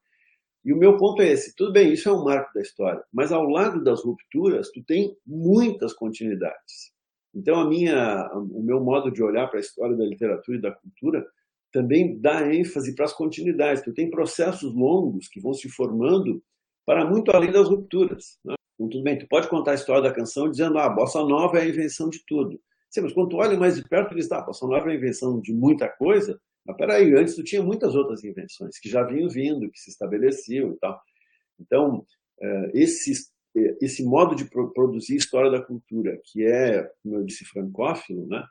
E 0.65 0.71
o 0.71 0.77
meu 0.77 0.97
ponto 0.97 1.21
é 1.21 1.29
esse, 1.29 1.55
tudo 1.55 1.73
bem, 1.73 1.91
isso 1.91 2.07
é 2.07 2.11
um 2.13 2.23
marco 2.23 2.53
da 2.53 2.61
história, 2.61 3.03
mas 3.11 3.31
ao 3.31 3.43
lado 3.43 3.83
das 3.83 4.03
rupturas, 4.03 4.71
tu 4.71 4.81
tem 4.83 5.15
muitas 5.25 5.93
continuidades. 5.93 6.93
Então, 7.35 7.59
a 7.59 7.67
minha, 7.67 8.29
o 8.33 8.61
meu 8.61 8.79
modo 8.79 9.11
de 9.11 9.21
olhar 9.23 9.47
para 9.47 9.57
a 9.57 9.61
história 9.61 9.97
da 9.97 10.05
literatura 10.05 10.57
e 10.57 10.61
da 10.61 10.71
cultura 10.71 11.25
também 11.71 12.19
dá 12.19 12.53
ênfase 12.53 12.93
para 12.95 13.05
as 13.05 13.13
continuidades. 13.13 13.83
Tu 13.83 13.91
tem 13.93 14.09
processos 14.09 14.73
longos 14.75 15.27
que 15.27 15.41
vão 15.41 15.53
se 15.53 15.67
formando 15.67 16.41
para 16.85 17.03
muito 17.03 17.31
além 17.31 17.51
das 17.51 17.67
rupturas. 17.67 18.37
Né? 18.45 18.53
Então, 18.75 18.89
tudo 18.89 19.03
bem, 19.03 19.17
tu 19.17 19.27
pode 19.27 19.49
contar 19.49 19.71
a 19.71 19.75
história 19.75 20.03
da 20.03 20.13
canção 20.13 20.49
dizendo 20.49 20.77
ah, 20.77 20.85
a 20.85 20.89
bossa 20.89 21.23
nova 21.23 21.57
é 21.57 21.63
a 21.63 21.67
invenção 21.67 22.09
de 22.09 22.23
tudo. 22.25 22.59
Sim, 22.89 23.01
mas 23.01 23.13
quando 23.13 23.29
tu 23.29 23.37
olha 23.37 23.57
mais 23.57 23.75
de 23.75 23.83
perto, 23.83 24.13
diz, 24.13 24.27
tá, 24.27 24.37
a 24.37 24.45
bossa 24.45 24.67
nova 24.67 24.89
é 24.89 24.93
a 24.93 24.95
invenção 24.95 25.41
de 25.41 25.51
muita 25.51 25.89
coisa, 25.89 26.39
mas 26.65 26.77
peraí, 26.77 27.13
antes 27.13 27.35
tu 27.35 27.43
tinha 27.43 27.61
muitas 27.61 27.95
outras 27.95 28.23
invenções 28.23 28.79
que 28.79 28.89
já 28.89 29.03
vinham 29.03 29.29
vindo, 29.29 29.69
que 29.69 29.79
se 29.79 29.89
estabeleciam 29.89 30.71
e 30.71 30.77
tal. 30.79 30.99
Então, 31.59 32.05
é, 32.41 32.71
esse, 32.73 33.11
é, 33.55 33.77
esse 33.81 34.03
modo 34.03 34.35
de 34.35 34.45
produzir 34.45 35.15
história 35.15 35.51
da 35.51 35.61
cultura, 35.61 36.19
que 36.25 36.45
é, 36.45 36.89
como 37.01 37.17
eu 37.17 37.23
disse, 37.23 37.45
francófilo, 37.45 38.27
né, 38.27 38.43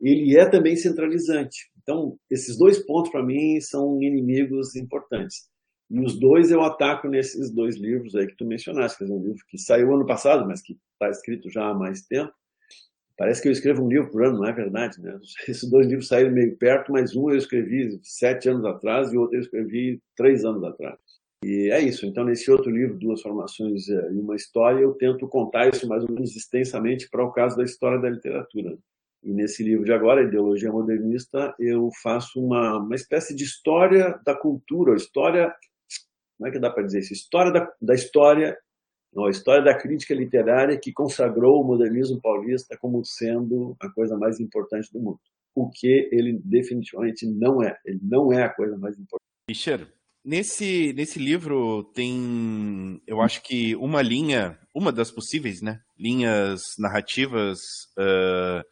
ele 0.00 0.36
é 0.36 0.48
também 0.48 0.76
centralizante. 0.76 1.70
Então, 1.82 2.18
esses 2.30 2.56
dois 2.58 2.84
pontos, 2.84 3.10
para 3.10 3.24
mim, 3.24 3.60
são 3.60 4.02
inimigos 4.02 4.76
importantes. 4.76 5.48
E 5.88 6.00
os 6.00 6.18
dois 6.18 6.50
eu 6.50 6.62
ataco 6.62 7.08
nesses 7.08 7.50
dois 7.50 7.76
livros 7.76 8.14
aí 8.14 8.26
que 8.26 8.36
tu 8.36 8.44
mencionaste, 8.44 8.98
que 8.98 9.04
é 9.04 9.14
um 9.14 9.22
livro 9.22 9.42
que 9.48 9.56
saiu 9.56 9.94
ano 9.94 10.04
passado, 10.04 10.46
mas 10.46 10.60
que 10.60 10.76
está 10.92 11.08
escrito 11.08 11.48
já 11.48 11.70
há 11.70 11.74
mais 11.74 12.02
tempo. 12.02 12.32
Parece 13.16 13.40
que 13.40 13.48
eu 13.48 13.52
escrevo 13.52 13.82
um 13.82 13.88
livro 13.88 14.10
por 14.10 14.24
ano, 14.24 14.38
não 14.38 14.46
é 14.46 14.52
verdade, 14.52 15.00
né? 15.00 15.18
Esses 15.48 15.68
dois 15.70 15.86
livros 15.86 16.08
saíram 16.08 16.32
meio 16.32 16.56
perto, 16.56 16.92
mas 16.92 17.16
um 17.16 17.30
eu 17.30 17.36
escrevi 17.36 17.98
sete 18.02 18.48
anos 18.48 18.64
atrás 18.64 19.12
e 19.12 19.16
o 19.16 19.22
outro 19.22 19.36
eu 19.36 19.40
escrevi 19.40 20.00
três 20.14 20.44
anos 20.44 20.62
atrás. 20.64 20.98
E 21.44 21.70
é 21.70 21.80
isso. 21.80 22.06
Então, 22.06 22.24
nesse 22.24 22.50
outro 22.50 22.70
livro, 22.70 22.98
Duas 22.98 23.22
Formações 23.22 23.88
e 23.88 24.18
uma 24.18 24.36
História, 24.36 24.80
eu 24.80 24.92
tento 24.94 25.28
contar 25.28 25.68
isso 25.68 25.88
mais 25.88 26.02
ou 26.02 26.12
menos 26.12 26.34
extensamente 26.36 27.08
para 27.08 27.24
o 27.24 27.32
caso 27.32 27.56
da 27.56 27.64
história 27.64 27.98
da 27.98 28.10
literatura. 28.10 28.76
E 29.22 29.32
nesse 29.32 29.62
livro 29.62 29.84
de 29.84 29.92
agora, 29.92 30.22
Ideologia 30.22 30.70
Modernista, 30.70 31.54
eu 31.58 31.90
faço 32.02 32.40
uma, 32.40 32.78
uma 32.78 32.94
espécie 32.94 33.34
de 33.34 33.44
história 33.44 34.20
da 34.24 34.34
cultura, 34.34 34.94
história 34.94 35.54
como 36.36 36.48
é 36.48 36.52
que 36.52 36.58
dá 36.58 36.70
para 36.70 36.82
dizer 36.82 37.00
isso? 37.00 37.12
História 37.12 37.50
da, 37.50 37.72
da 37.80 37.94
história, 37.94 38.56
a 39.24 39.30
história 39.30 39.64
da 39.64 39.74
crítica 39.74 40.14
literária 40.14 40.78
que 40.78 40.92
consagrou 40.92 41.60
o 41.60 41.64
modernismo 41.64 42.20
paulista 42.20 42.76
como 42.76 43.04
sendo 43.04 43.76
a 43.80 43.88
coisa 43.88 44.16
mais 44.16 44.40
importante 44.40 44.92
do 44.92 45.00
mundo. 45.00 45.20
O 45.54 45.70
que 45.70 46.08
ele 46.12 46.38
definitivamente 46.44 47.26
não 47.26 47.62
é. 47.62 47.78
Ele 47.84 48.00
não 48.02 48.32
é 48.32 48.42
a 48.42 48.48
coisa 48.48 48.76
mais 48.76 48.94
importante. 48.98 49.22
Fischer, 49.48 49.86
nesse, 50.24 50.92
nesse 50.92 51.18
livro 51.18 51.84
tem, 51.94 53.00
eu 53.06 53.20
acho 53.22 53.42
que 53.42 53.74
uma 53.76 54.02
linha, 54.02 54.58
uma 54.74 54.92
das 54.92 55.10
possíveis, 55.10 55.62
né, 55.62 55.80
linhas 55.98 56.60
narrativas 56.78 57.58
uh, 57.96 58.62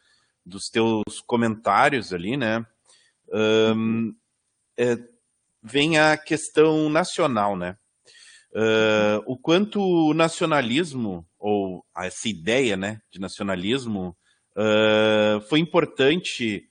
dos 0.44 0.68
teus 0.68 1.20
comentários 1.26 2.12
ali, 2.12 2.36
né, 2.36 2.66
um, 3.32 4.14
é, 4.76 4.98
vem 5.62 5.98
a 5.98 6.16
questão 6.16 6.90
nacional, 6.90 7.56
né? 7.56 7.76
Uh, 8.54 9.18
o 9.26 9.36
quanto 9.36 9.80
o 9.80 10.14
nacionalismo, 10.14 11.26
ou 11.38 11.84
essa 11.96 12.28
ideia 12.28 12.76
né, 12.76 13.00
de 13.10 13.20
nacionalismo, 13.20 14.16
uh, 14.56 15.40
foi 15.48 15.58
importante 15.58 16.68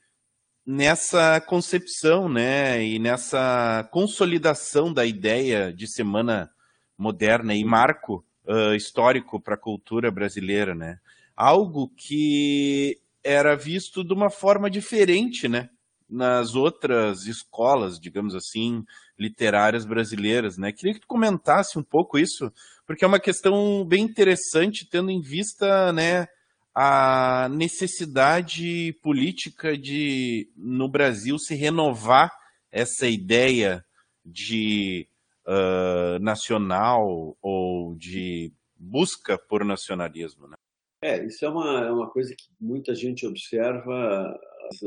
nessa 0.66 1.38
concepção 1.42 2.26
né, 2.26 2.82
e 2.82 2.98
nessa 2.98 3.86
consolidação 3.92 4.92
da 4.94 5.04
ideia 5.04 5.74
de 5.74 5.86
semana 5.86 6.50
moderna 6.96 7.54
e 7.54 7.62
marco 7.62 8.24
uh, 8.46 8.74
histórico 8.74 9.38
para 9.38 9.54
a 9.54 9.60
cultura 9.60 10.10
brasileira. 10.10 10.74
Né? 10.74 10.98
Algo 11.36 11.92
que 11.94 12.98
era 13.22 13.54
visto 13.54 14.02
de 14.02 14.14
uma 14.14 14.30
forma 14.30 14.70
diferente, 14.70 15.48
né? 15.48 15.68
nas 16.08 16.54
outras 16.54 17.26
escolas, 17.26 17.98
digamos 17.98 18.34
assim, 18.34 18.84
literárias 19.18 19.84
brasileiras, 19.84 20.58
né? 20.58 20.72
Queria 20.72 20.94
que 20.94 21.00
tu 21.00 21.06
comentasse 21.06 21.78
um 21.78 21.82
pouco 21.82 22.18
isso, 22.18 22.52
porque 22.86 23.04
é 23.04 23.08
uma 23.08 23.20
questão 23.20 23.84
bem 23.84 24.04
interessante, 24.04 24.88
tendo 24.88 25.10
em 25.10 25.20
vista, 25.20 25.92
né, 25.92 26.26
a 26.74 27.48
necessidade 27.50 28.92
política 29.00 29.78
de, 29.78 30.50
no 30.56 30.88
Brasil, 30.88 31.38
se 31.38 31.54
renovar 31.54 32.32
essa 32.72 33.06
ideia 33.06 33.84
de 34.24 35.06
uh, 35.46 36.18
nacional 36.18 37.36
ou 37.40 37.94
de 37.94 38.52
busca 38.76 39.38
por 39.38 39.64
nacionalismo, 39.64 40.48
né? 40.48 40.56
É, 41.00 41.22
isso 41.22 41.44
é 41.44 41.48
uma, 41.50 41.84
é 41.84 41.90
uma 41.92 42.08
coisa 42.08 42.34
que 42.34 42.46
muita 42.58 42.94
gente 42.94 43.26
observa 43.26 44.34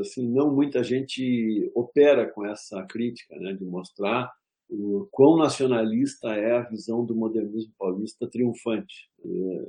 assim, 0.00 0.28
não 0.28 0.54
muita 0.54 0.82
gente 0.82 1.70
opera 1.74 2.26
com 2.30 2.46
essa 2.46 2.82
crítica, 2.84 3.36
né, 3.36 3.52
de 3.52 3.64
mostrar 3.64 4.30
o 4.68 5.08
quão 5.10 5.38
nacionalista 5.38 6.28
é 6.34 6.58
a 6.58 6.62
visão 6.62 7.04
do 7.04 7.14
modernismo 7.14 7.72
paulista 7.78 8.28
triunfante. 8.28 9.08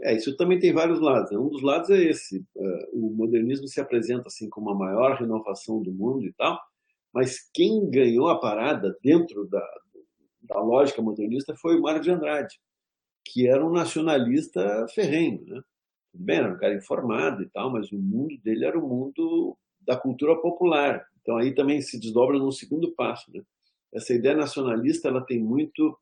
É, 0.02 0.16
isso 0.16 0.36
também 0.36 0.60
tem 0.60 0.74
vários 0.74 1.00
lados. 1.00 1.32
Um 1.32 1.48
dos 1.48 1.62
lados 1.62 1.90
é 1.90 2.04
esse: 2.04 2.46
é, 2.58 2.90
o 2.92 3.10
modernismo 3.10 3.68
se 3.68 3.80
apresenta 3.80 4.28
assim 4.28 4.50
como 4.50 4.70
a 4.70 4.76
maior 4.76 5.18
renovação 5.18 5.82
do 5.82 5.92
mundo 5.92 6.26
e 6.26 6.34
tal, 6.34 6.60
mas 7.14 7.50
quem 7.54 7.90
ganhou 7.90 8.28
a 8.28 8.40
parada 8.40 8.96
dentro 9.02 9.48
da, 9.48 9.66
da 10.42 10.60
lógica 10.60 11.02
modernista 11.02 11.56
foi 11.56 11.78
o 11.78 11.82
Mário 11.82 12.02
de 12.02 12.12
Andrade, 12.12 12.60
que 13.26 13.48
era 13.48 13.66
um 13.66 13.72
nacionalista 13.72 14.86
ferrenho, 14.94 15.46
né? 15.46 15.62
Bem, 16.14 16.38
era 16.38 16.54
um 16.54 16.58
cara 16.58 16.76
informado 16.76 17.44
e 17.44 17.50
tal, 17.50 17.72
mas 17.72 17.92
o 17.92 17.98
mundo 17.98 18.36
dele 18.44 18.66
era 18.66 18.78
o 18.78 18.88
mundo 18.88 19.58
da 19.82 19.98
cultura 19.98 20.36
popular. 20.36 21.06
Então 21.22 21.38
aí 21.38 21.54
também 21.54 21.82
se 21.82 22.00
desdobra 22.00 22.38
num 22.38 22.52
segundo 22.52 22.92
passo. 22.92 23.32
Né? 23.34 23.42
Essa 23.94 24.14
ideia 24.14 24.36
nacionalista 24.36 25.08
ela 25.08 25.22
tem 25.22 25.40
muito 25.40 25.98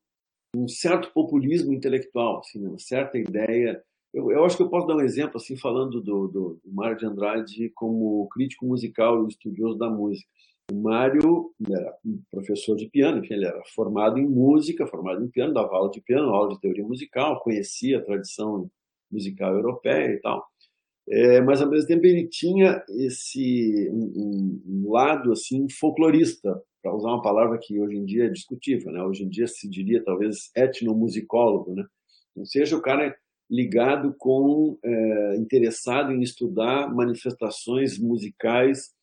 um 0.56 0.68
certo 0.68 1.12
populismo 1.14 1.74
intelectual, 1.74 2.40
assim, 2.40 2.66
uma 2.66 2.80
certa 2.80 3.18
ideia. 3.18 3.82
Eu, 4.14 4.32
eu, 4.32 4.46
acho 4.46 4.58
que 4.58 4.64
eu 4.64 4.70
posso 4.70 4.88
dar 4.88 4.96
um 4.96 5.02
exemplo 5.02 5.38
assim 5.38 5.58
falando 5.58 6.02
do, 6.02 6.28
do, 6.28 6.60
do 6.64 6.74
Mário 6.74 6.98
de 6.98 7.06
Andrade 7.06 7.72
como 7.76 8.28
crítico 8.30 8.66
musical 8.66 9.26
e 9.26 9.28
estudioso 9.28 9.78
da 9.78 9.90
música. 9.90 10.28
O 10.72 10.76
Mário 10.76 11.52
era 11.70 11.98
professor 12.30 12.76
de 12.76 12.90
piano, 12.90 13.20
enfim, 13.20 13.36
ele 13.36 13.46
era 13.46 13.62
formado 13.74 14.18
em 14.18 14.28
música, 14.28 14.86
formado 14.86 15.24
em 15.24 15.30
piano, 15.30 15.54
dava 15.54 15.76
aula 15.76 15.90
de 15.90 16.02
piano, 16.02 16.30
aula 16.30 16.50
de 16.56 16.60
teoria 16.60 16.84
musical, 16.84 17.40
conhecia 17.42 18.00
a 18.00 18.04
tradição 18.04 18.70
musical 19.10 19.54
europeia 19.54 20.14
e 20.14 20.20
tal. 20.20 20.46
É, 21.10 21.40
mas 21.42 21.62
ao 21.62 21.70
mesmo 21.70 21.88
tempo 21.88 22.06
ele 22.06 22.28
tinha 22.28 22.84
esse 22.90 23.90
um, 23.92 24.62
um 24.66 24.92
lado 24.92 25.32
assim 25.32 25.70
folclorista, 25.70 26.62
para 26.82 26.96
usar 26.96 27.10
uma 27.10 27.22
palavra 27.22 27.58
que 27.62 27.80
hoje 27.80 27.98
em 27.98 28.06
dia 28.06 28.26
é 28.26 28.30
discutível, 28.30 28.92
né? 28.92 29.02
Hoje 29.04 29.24
em 29.24 29.30
dia 29.30 29.48
se 29.48 29.70
diria 29.70 30.04
talvez 30.04 30.52
etnomusicólogo, 30.56 31.74
né? 31.74 31.86
Ou 32.36 32.46
seja, 32.46 32.78
o 32.78 32.82
cara 32.82 33.16
ligado 33.50 34.14
com 34.18 34.78
é, 34.84 35.36
interessado 35.38 36.12
em 36.12 36.22
estudar 36.22 36.94
manifestações 36.94 37.98
musicais, 37.98 38.94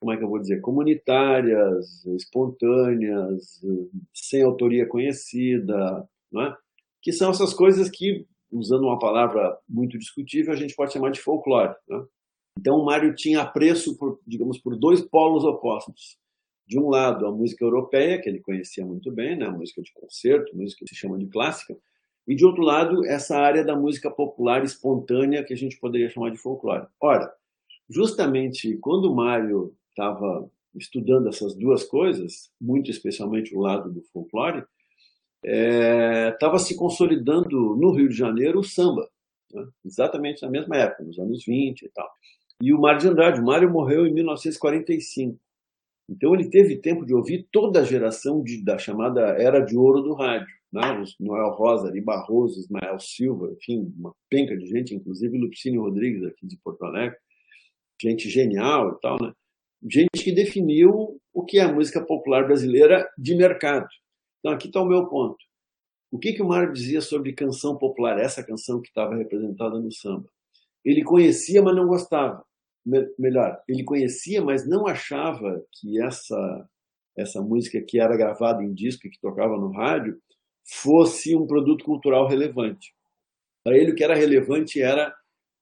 como 0.00 0.12
é 0.12 0.16
que 0.16 0.24
eu 0.24 0.28
vou 0.28 0.40
dizer, 0.40 0.60
comunitárias, 0.60 2.04
espontâneas, 2.16 3.60
sem 4.12 4.42
autoria 4.42 4.86
conhecida, 4.86 6.08
é? 6.36 6.54
que 7.00 7.12
são 7.12 7.30
essas 7.30 7.52
coisas 7.52 7.90
que 7.90 8.26
usando 8.52 8.84
uma 8.84 8.98
palavra 8.98 9.58
muito 9.68 9.98
discutível, 9.98 10.52
a 10.52 10.56
gente 10.56 10.74
pode 10.74 10.92
chamar 10.92 11.10
de 11.10 11.20
folclore. 11.20 11.74
Né? 11.88 12.04
Então, 12.58 12.76
o 12.76 12.84
Mário 12.84 13.14
tinha 13.14 13.40
apreço, 13.40 13.96
por, 13.96 14.20
digamos, 14.26 14.58
por 14.58 14.76
dois 14.78 15.00
polos 15.00 15.44
opostos. 15.44 16.18
De 16.66 16.78
um 16.78 16.88
lado, 16.88 17.26
a 17.26 17.32
música 17.32 17.64
europeia, 17.64 18.20
que 18.20 18.28
ele 18.28 18.40
conhecia 18.40 18.84
muito 18.84 19.10
bem, 19.10 19.36
né? 19.36 19.46
a 19.46 19.50
música 19.50 19.82
de 19.82 19.92
concerto, 19.92 20.56
música 20.56 20.84
que 20.84 20.94
se 20.94 21.00
chama 21.00 21.18
de 21.18 21.26
clássica, 21.26 21.76
e 22.26 22.36
de 22.36 22.44
outro 22.44 22.62
lado, 22.62 23.04
essa 23.06 23.36
área 23.36 23.64
da 23.64 23.74
música 23.74 24.10
popular 24.10 24.62
espontânea, 24.62 25.42
que 25.44 25.52
a 25.52 25.56
gente 25.56 25.78
poderia 25.80 26.08
chamar 26.08 26.30
de 26.30 26.38
folclore. 26.38 26.86
Ora, 27.00 27.32
justamente 27.90 28.76
quando 28.78 29.10
o 29.10 29.14
Mário 29.14 29.74
estava 29.88 30.48
estudando 30.74 31.28
essas 31.28 31.54
duas 31.54 31.84
coisas, 31.84 32.50
muito 32.60 32.90
especialmente 32.90 33.54
o 33.54 33.60
lado 33.60 33.92
do 33.92 34.02
folclore, 34.02 34.64
estava 35.44 36.56
é, 36.56 36.58
se 36.58 36.76
consolidando 36.76 37.76
no 37.76 37.92
Rio 37.92 38.08
de 38.08 38.16
Janeiro 38.16 38.60
o 38.60 38.64
samba, 38.64 39.08
né? 39.52 39.66
exatamente 39.84 40.42
na 40.42 40.50
mesma 40.50 40.76
época, 40.76 41.04
nos 41.04 41.18
anos 41.18 41.44
20 41.44 41.82
e 41.82 41.88
tal. 41.90 42.08
E 42.62 42.72
o 42.72 42.80
Mário 42.80 43.00
de 43.00 43.08
Andrade, 43.08 43.40
o 43.40 43.44
Mário 43.44 43.70
morreu 43.70 44.06
em 44.06 44.14
1945. 44.14 45.38
Então 46.08 46.34
ele 46.34 46.50
teve 46.50 46.76
tempo 46.76 47.04
de 47.04 47.14
ouvir 47.14 47.48
toda 47.50 47.80
a 47.80 47.84
geração 47.84 48.42
de, 48.42 48.62
da 48.62 48.78
chamada 48.78 49.20
Era 49.38 49.60
de 49.60 49.76
Ouro 49.76 50.02
do 50.02 50.14
rádio. 50.14 50.46
Né? 50.72 51.04
Noel 51.20 51.50
Rosa, 51.50 51.88
Ari 51.88 52.00
Barroso, 52.00 52.58
Ismael 52.58 52.98
Silva, 52.98 53.52
enfim, 53.52 53.92
uma 53.98 54.14
penca 54.30 54.56
de 54.56 54.66
gente, 54.66 54.94
inclusive 54.94 55.36
Lupicínio 55.36 55.82
Rodrigues 55.82 56.24
aqui 56.24 56.46
de 56.46 56.56
Porto 56.56 56.84
Alegre, 56.84 57.16
gente 58.00 58.28
genial 58.30 58.92
e 58.92 59.00
tal, 59.00 59.20
né? 59.20 59.32
Gente 59.82 60.24
que 60.24 60.32
definiu 60.32 61.20
o 61.32 61.44
que 61.44 61.58
é 61.58 61.62
a 61.62 61.72
música 61.72 62.00
popular 62.00 62.46
brasileira 62.46 63.06
de 63.18 63.34
mercado. 63.34 63.88
Então, 64.42 64.52
aqui 64.52 64.66
está 64.66 64.82
o 64.82 64.86
meu 64.86 65.06
ponto. 65.06 65.38
O 66.10 66.18
que, 66.18 66.32
que 66.32 66.42
o 66.42 66.48
Mário 66.48 66.72
dizia 66.72 67.00
sobre 67.00 67.32
canção 67.32 67.78
popular, 67.78 68.18
essa 68.18 68.42
canção 68.42 68.82
que 68.82 68.88
estava 68.88 69.14
representada 69.14 69.78
no 69.78 69.92
samba? 69.92 70.28
Ele 70.84 71.04
conhecia, 71.04 71.62
mas 71.62 71.76
não 71.76 71.86
gostava. 71.86 72.44
Melhor, 73.16 73.62
ele 73.68 73.84
conhecia, 73.84 74.42
mas 74.42 74.68
não 74.68 74.86
achava 74.88 75.62
que 75.72 76.02
essa, 76.02 76.68
essa 77.16 77.40
música 77.40 77.80
que 77.80 78.00
era 78.00 78.16
gravada 78.16 78.64
em 78.64 78.74
disco 78.74 79.06
e 79.06 79.10
que 79.10 79.20
tocava 79.20 79.56
no 79.56 79.70
rádio 79.70 80.20
fosse 80.64 81.36
um 81.36 81.46
produto 81.46 81.84
cultural 81.84 82.26
relevante. 82.26 82.92
Para 83.64 83.78
ele, 83.78 83.92
o 83.92 83.94
que 83.94 84.02
era 84.02 84.16
relevante 84.16 84.82
era 84.82 85.14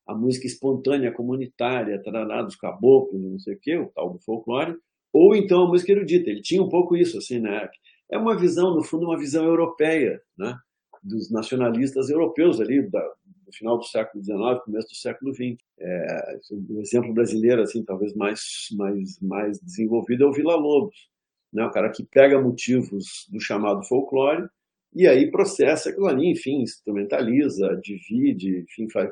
a 0.06 0.14
música 0.14 0.46
espontânea, 0.46 1.12
comunitária, 1.12 2.02
tarará, 2.02 2.42
dos 2.42 2.56
caboclos, 2.56 3.22
não 3.22 3.38
sei 3.38 3.54
o 3.54 3.60
quê, 3.60 3.76
o 3.76 3.90
tal 3.94 4.10
do 4.10 4.18
folclore, 4.18 4.76
ou 5.12 5.36
então 5.36 5.64
a 5.64 5.68
música 5.68 5.92
erudita. 5.92 6.30
Ele 6.30 6.40
tinha 6.40 6.62
um 6.62 6.68
pouco 6.68 6.96
isso, 6.96 7.18
assim, 7.18 7.38
né? 7.38 7.68
É 8.10 8.18
uma 8.18 8.36
visão, 8.36 8.74
no 8.74 8.82
fundo, 8.82 9.06
uma 9.06 9.18
visão 9.18 9.44
europeia, 9.44 10.20
né? 10.36 10.58
Dos 11.02 11.30
nacionalistas 11.30 12.10
europeus 12.10 12.60
ali, 12.60 12.82
da, 12.82 13.00
do 13.46 13.52
final 13.52 13.78
do 13.78 13.84
século 13.84 14.22
XIX, 14.22 14.64
começo 14.64 14.88
do 14.88 14.96
século 14.96 15.34
XX. 15.34 15.56
É, 15.78 16.38
um 16.52 16.80
exemplo 16.80 17.12
brasileiro, 17.14 17.62
assim, 17.62 17.84
talvez 17.84 18.14
mais, 18.14 18.40
mais, 18.72 19.20
mais 19.20 19.60
desenvolvido 19.60 20.24
é 20.24 20.26
o 20.26 20.32
Vila 20.32 20.56
Lobos, 20.56 21.08
né? 21.52 21.64
O 21.64 21.70
cara 21.70 21.90
que 21.90 22.04
pega 22.04 22.40
motivos 22.40 23.26
do 23.30 23.40
chamado 23.40 23.84
folclore 23.84 24.48
e 24.94 25.06
aí 25.06 25.30
processa 25.30 25.90
aquilo 25.90 26.06
ali, 26.06 26.30
enfim, 26.30 26.62
instrumentaliza, 26.62 27.80
divide, 27.82 28.58
enfim, 28.60 28.88
faz, 28.90 29.10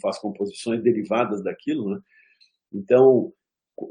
faz 0.00 0.18
composições 0.18 0.82
derivadas 0.82 1.42
daquilo, 1.42 1.90
né? 1.90 2.00
Então, 2.72 3.32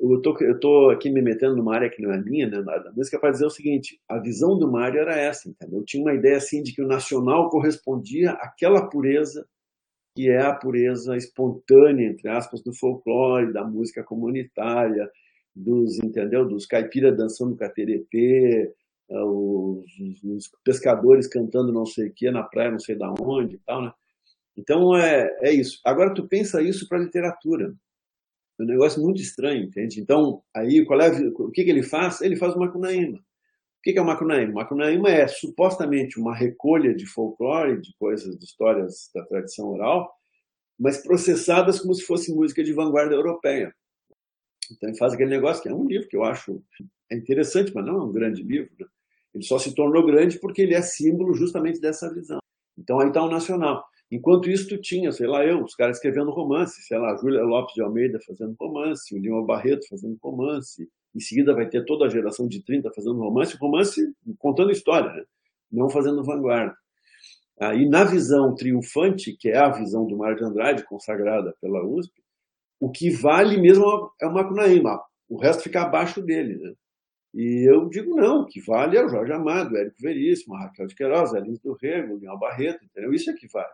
eu 0.02 0.22
tô, 0.22 0.38
eu 0.42 0.60
tô 0.60 0.90
aqui 0.90 1.10
me 1.10 1.22
metendo 1.22 1.56
numa 1.56 1.76
área 1.76 1.90
que 1.90 2.02
não 2.02 2.12
é 2.12 2.22
minha, 2.22 2.48
né, 2.48 2.62
da 2.62 2.92
música, 2.96 3.20
para 3.20 3.32
dizer 3.32 3.46
o 3.46 3.50
seguinte, 3.50 4.00
a 4.10 4.20
visão 4.20 4.58
do 4.58 4.70
Mário 4.70 5.00
era 5.00 5.16
essa, 5.16 5.50
entendeu? 5.50 5.80
Eu 5.80 5.86
tinha 5.86 6.04
uma 6.04 6.14
ideia, 6.14 6.38
assim, 6.38 6.62
de 6.62 6.74
que 6.74 6.82
o 6.82 6.88
nacional 6.88 7.50
correspondia 7.50 8.32
àquela 8.32 8.90
pureza 8.90 9.48
que 10.18 10.32
é 10.32 10.42
a 10.42 10.52
pureza 10.52 11.16
espontânea, 11.16 12.08
entre 12.08 12.28
aspas, 12.28 12.64
do 12.64 12.74
folclore, 12.74 13.54
da 13.54 13.64
música 13.64 14.04
comunitária, 14.04 15.08
dos, 15.56 16.00
entendeu? 16.00 16.44
Dos 16.44 16.66
caipiras 16.66 17.16
dançando 17.16 17.56
caterepê, 17.56 18.74
é, 19.12 19.20
os, 19.22 19.86
os, 20.24 20.50
pescadores 20.64 21.28
cantando 21.28 21.72
não 21.72 21.86
sei 21.86 22.08
o 22.08 22.14
que 22.14 22.32
na 22.32 22.42
praia, 22.42 22.72
não 22.72 22.80
sei 22.80 22.96
da 22.96 23.14
onde 23.22 23.58
e 23.58 23.60
tal, 23.60 23.84
né? 23.84 23.92
Então 24.58 24.98
é, 24.98 25.38
é 25.44 25.54
isso. 25.54 25.80
Agora 25.86 26.12
tu 26.16 26.28
pensa 26.28 26.64
isso 26.64 26.90
para 26.90 26.98
literatura. 26.98 27.76
É 28.60 28.64
um 28.64 28.66
negócio 28.66 29.02
muito 29.02 29.22
estranho, 29.22 29.64
entende? 29.64 30.00
Então, 30.02 30.42
aí, 30.56 30.84
qual 30.86 31.00
é, 31.00 31.10
o 31.10 31.52
que, 31.52 31.64
que 31.64 31.70
ele 31.70 31.84
faz? 31.84 32.22
Ele 32.22 32.36
faz 32.36 32.56
o 32.56 32.60
Macunaíma. 32.60 33.18
O 33.18 33.82
que, 33.84 33.94
que 33.94 34.00
é 34.00 34.02
o 34.02 34.06
Macunaíma? 34.06 34.52
O 34.52 34.56
Macunaíma 34.56 35.10
é 35.10 35.28
supostamente 35.28 36.20
uma 36.20 36.36
recolha 36.36 36.94
de 36.94 37.06
folclore, 37.06 37.80
de 37.80 37.94
coisas, 38.00 38.38
de 38.38 38.46
histórias 38.46 39.10
da 39.14 39.24
tradição 39.26 39.68
oral, 39.70 40.12
mas 40.80 41.02
processadas 41.04 41.80
como 41.80 41.94
se 41.94 42.04
fosse 42.04 42.34
música 42.34 42.64
de 42.64 42.74
vanguarda 42.74 43.14
europeia. 43.14 43.74
Então 44.72 44.90
ele 44.90 44.98
faz 44.98 45.14
aquele 45.14 45.30
negócio 45.30 45.64
que 45.64 45.70
é 45.70 45.74
um 45.74 45.86
livro 45.86 46.08
que 46.08 46.18
eu 46.18 46.24
acho 46.24 46.62
é 47.10 47.16
interessante, 47.16 47.72
mas 47.74 47.86
não 47.86 47.96
é 47.96 48.04
um 48.04 48.12
grande 48.12 48.44
livro. 48.44 48.70
Né? 48.80 48.86
Ele 49.34 49.44
só 49.44 49.58
se 49.58 49.74
tornou 49.74 50.06
grande 50.06 50.40
porque 50.40 50.62
ele 50.62 50.74
é 50.74 50.82
símbolo 50.82 51.34
justamente 51.34 51.80
dessa 51.80 52.14
visão. 52.14 52.40
Então 52.78 53.00
aí 53.00 53.08
está 53.08 53.24
o 53.24 53.30
nacional. 53.30 53.86
Enquanto 54.12 54.50
isso, 54.50 54.70
tu 54.70 54.78
tinha, 54.80 55.12
sei 55.12 55.28
lá, 55.28 55.46
eu, 55.46 55.64
os 55.64 55.76
caras 55.76 55.98
escrevendo 55.98 56.32
romance, 56.32 56.82
sei 56.82 56.98
lá, 56.98 57.16
Júlia 57.18 57.44
Lopes 57.44 57.74
de 57.74 57.82
Almeida 57.82 58.20
fazendo 58.26 58.56
romance, 58.58 59.14
o 59.14 59.20
Lima 59.20 59.46
Barreto 59.46 59.88
fazendo 59.90 60.18
romance, 60.24 60.88
em 61.14 61.20
seguida 61.20 61.54
vai 61.54 61.68
ter 61.68 61.84
toda 61.84 62.06
a 62.06 62.10
geração 62.10 62.48
de 62.48 62.64
30 62.64 62.90
fazendo 62.94 63.20
romance, 63.20 63.58
romance 63.58 64.02
contando 64.40 64.72
história, 64.72 65.12
né? 65.12 65.24
não 65.72 65.90
fazendo 65.90 66.24
vanguarda. 66.24 66.76
Aí, 67.60 67.90
na 67.90 68.04
visão 68.04 68.54
triunfante, 68.56 69.36
que 69.36 69.50
é 69.50 69.58
a 69.58 69.70
visão 69.70 70.06
do 70.06 70.16
Mário 70.16 70.38
de 70.38 70.44
Andrade, 70.44 70.86
consagrada 70.86 71.54
pela 71.60 71.84
USP, 71.84 72.14
o 72.80 72.92
que 72.92 73.10
vale 73.10 73.58
mesmo 73.58 73.84
é 74.22 74.28
o 74.28 74.34
Macunaíma, 74.34 75.02
o 75.28 75.38
resto 75.38 75.64
fica 75.64 75.82
abaixo 75.82 76.22
dele. 76.22 76.56
Né? 76.56 76.74
E 77.34 77.70
eu 77.70 77.90
digo 77.90 78.16
não, 78.16 78.42
o 78.42 78.46
que 78.46 78.62
vale 78.62 78.98
é 78.98 79.04
o 79.04 79.10
Jorge 79.10 79.34
Amado, 79.34 79.76
Érico 79.76 79.98
Veríssimo, 80.00 80.56
Raquel 80.56 80.88
de 80.88 80.96
Queiroz, 80.96 81.34
a 81.34 81.40
Lins 81.40 81.60
do 81.60 81.74
Rego, 81.74 82.14
o 82.14 82.20
Leão 82.20 82.38
Barreto, 82.38 82.86
entendeu? 82.86 83.12
Isso 83.12 83.30
é 83.32 83.34
que 83.34 83.48
vale. 83.48 83.74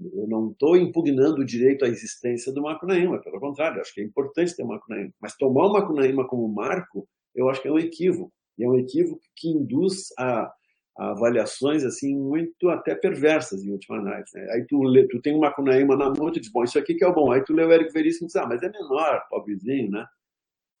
Eu 0.00 0.26
não 0.26 0.50
estou 0.50 0.76
impugnando 0.76 1.42
o 1.42 1.44
direito 1.44 1.84
à 1.84 1.88
existência 1.88 2.52
do 2.52 2.62
Macunaíma, 2.62 3.20
pelo 3.20 3.38
contrário, 3.38 3.80
acho 3.80 3.92
que 3.92 4.00
é 4.00 4.04
importante 4.04 4.56
ter 4.56 4.62
o 4.62 4.68
Macunaíma. 4.68 5.12
Mas 5.20 5.36
tomar 5.36 5.66
o 5.66 5.72
Macunaíma 5.72 6.26
como 6.26 6.48
marco, 6.48 7.06
eu 7.34 7.48
acho 7.50 7.60
que 7.60 7.68
é 7.68 7.72
um 7.72 7.78
equívoco. 7.78 8.32
E 8.58 8.64
é 8.64 8.68
um 8.68 8.78
equívoco 8.78 9.20
que 9.36 9.48
induz 9.48 10.08
a, 10.18 10.50
a 10.98 11.10
avaliações 11.10 11.84
assim 11.84 12.16
muito 12.16 12.68
até 12.68 12.94
perversas 12.94 13.62
em 13.62 13.72
última 13.72 13.98
análise. 13.98 14.30
Né? 14.34 14.46
Aí 14.52 14.64
tu, 14.66 14.82
lê, 14.82 15.06
tu 15.06 15.20
tem 15.20 15.34
uma 15.34 15.48
Macunaíma 15.48 15.96
na 15.96 16.10
mão 16.10 16.28
e 16.28 16.32
tu 16.32 16.40
diz, 16.40 16.50
bom, 16.50 16.64
isso 16.64 16.78
aqui 16.78 16.94
que 16.94 17.04
é 17.04 17.08
o 17.08 17.14
bom. 17.14 17.30
Aí 17.30 17.42
tu 17.44 17.52
lê 17.52 17.64
o 17.64 17.72
Érico 17.72 17.92
Veríssimo 17.92 18.26
e 18.26 18.28
diz, 18.28 18.36
ah, 18.36 18.46
mas 18.46 18.62
é 18.62 18.70
menor, 18.70 19.26
pobrezinho, 19.28 19.90
né? 19.90 20.06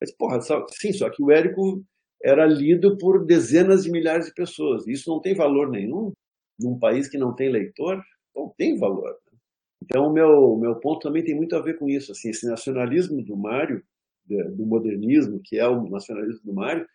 Mas, 0.00 0.10
porra, 0.16 0.40
só, 0.40 0.64
sim, 0.70 0.92
só 0.92 1.10
que 1.10 1.22
o 1.22 1.30
Érico 1.30 1.84
era 2.22 2.46
lido 2.46 2.96
por 2.96 3.24
dezenas 3.24 3.84
de 3.84 3.90
milhares 3.90 4.26
de 4.26 4.34
pessoas. 4.34 4.86
Isso 4.86 5.10
não 5.10 5.20
tem 5.20 5.34
valor 5.34 5.70
nenhum 5.70 6.12
num 6.58 6.78
país 6.78 7.08
que 7.08 7.18
não 7.18 7.34
tem 7.34 7.50
leitor. 7.50 8.02
Não 8.34 8.48
tem 8.56 8.78
valor. 8.78 9.16
Então, 9.82 10.06
o 10.08 10.12
meu, 10.12 10.56
meu 10.56 10.76
ponto 10.76 11.00
também 11.00 11.24
tem 11.24 11.34
muito 11.34 11.56
a 11.56 11.60
ver 11.60 11.78
com 11.78 11.88
isso. 11.88 12.12
Assim, 12.12 12.30
esse 12.30 12.46
nacionalismo 12.46 13.22
do 13.24 13.36
Mário, 13.36 13.82
do 14.26 14.66
modernismo, 14.66 15.40
que 15.42 15.58
é 15.58 15.66
o 15.66 15.88
nacionalismo 15.88 16.42
do 16.44 16.52
Mário, 16.52 16.86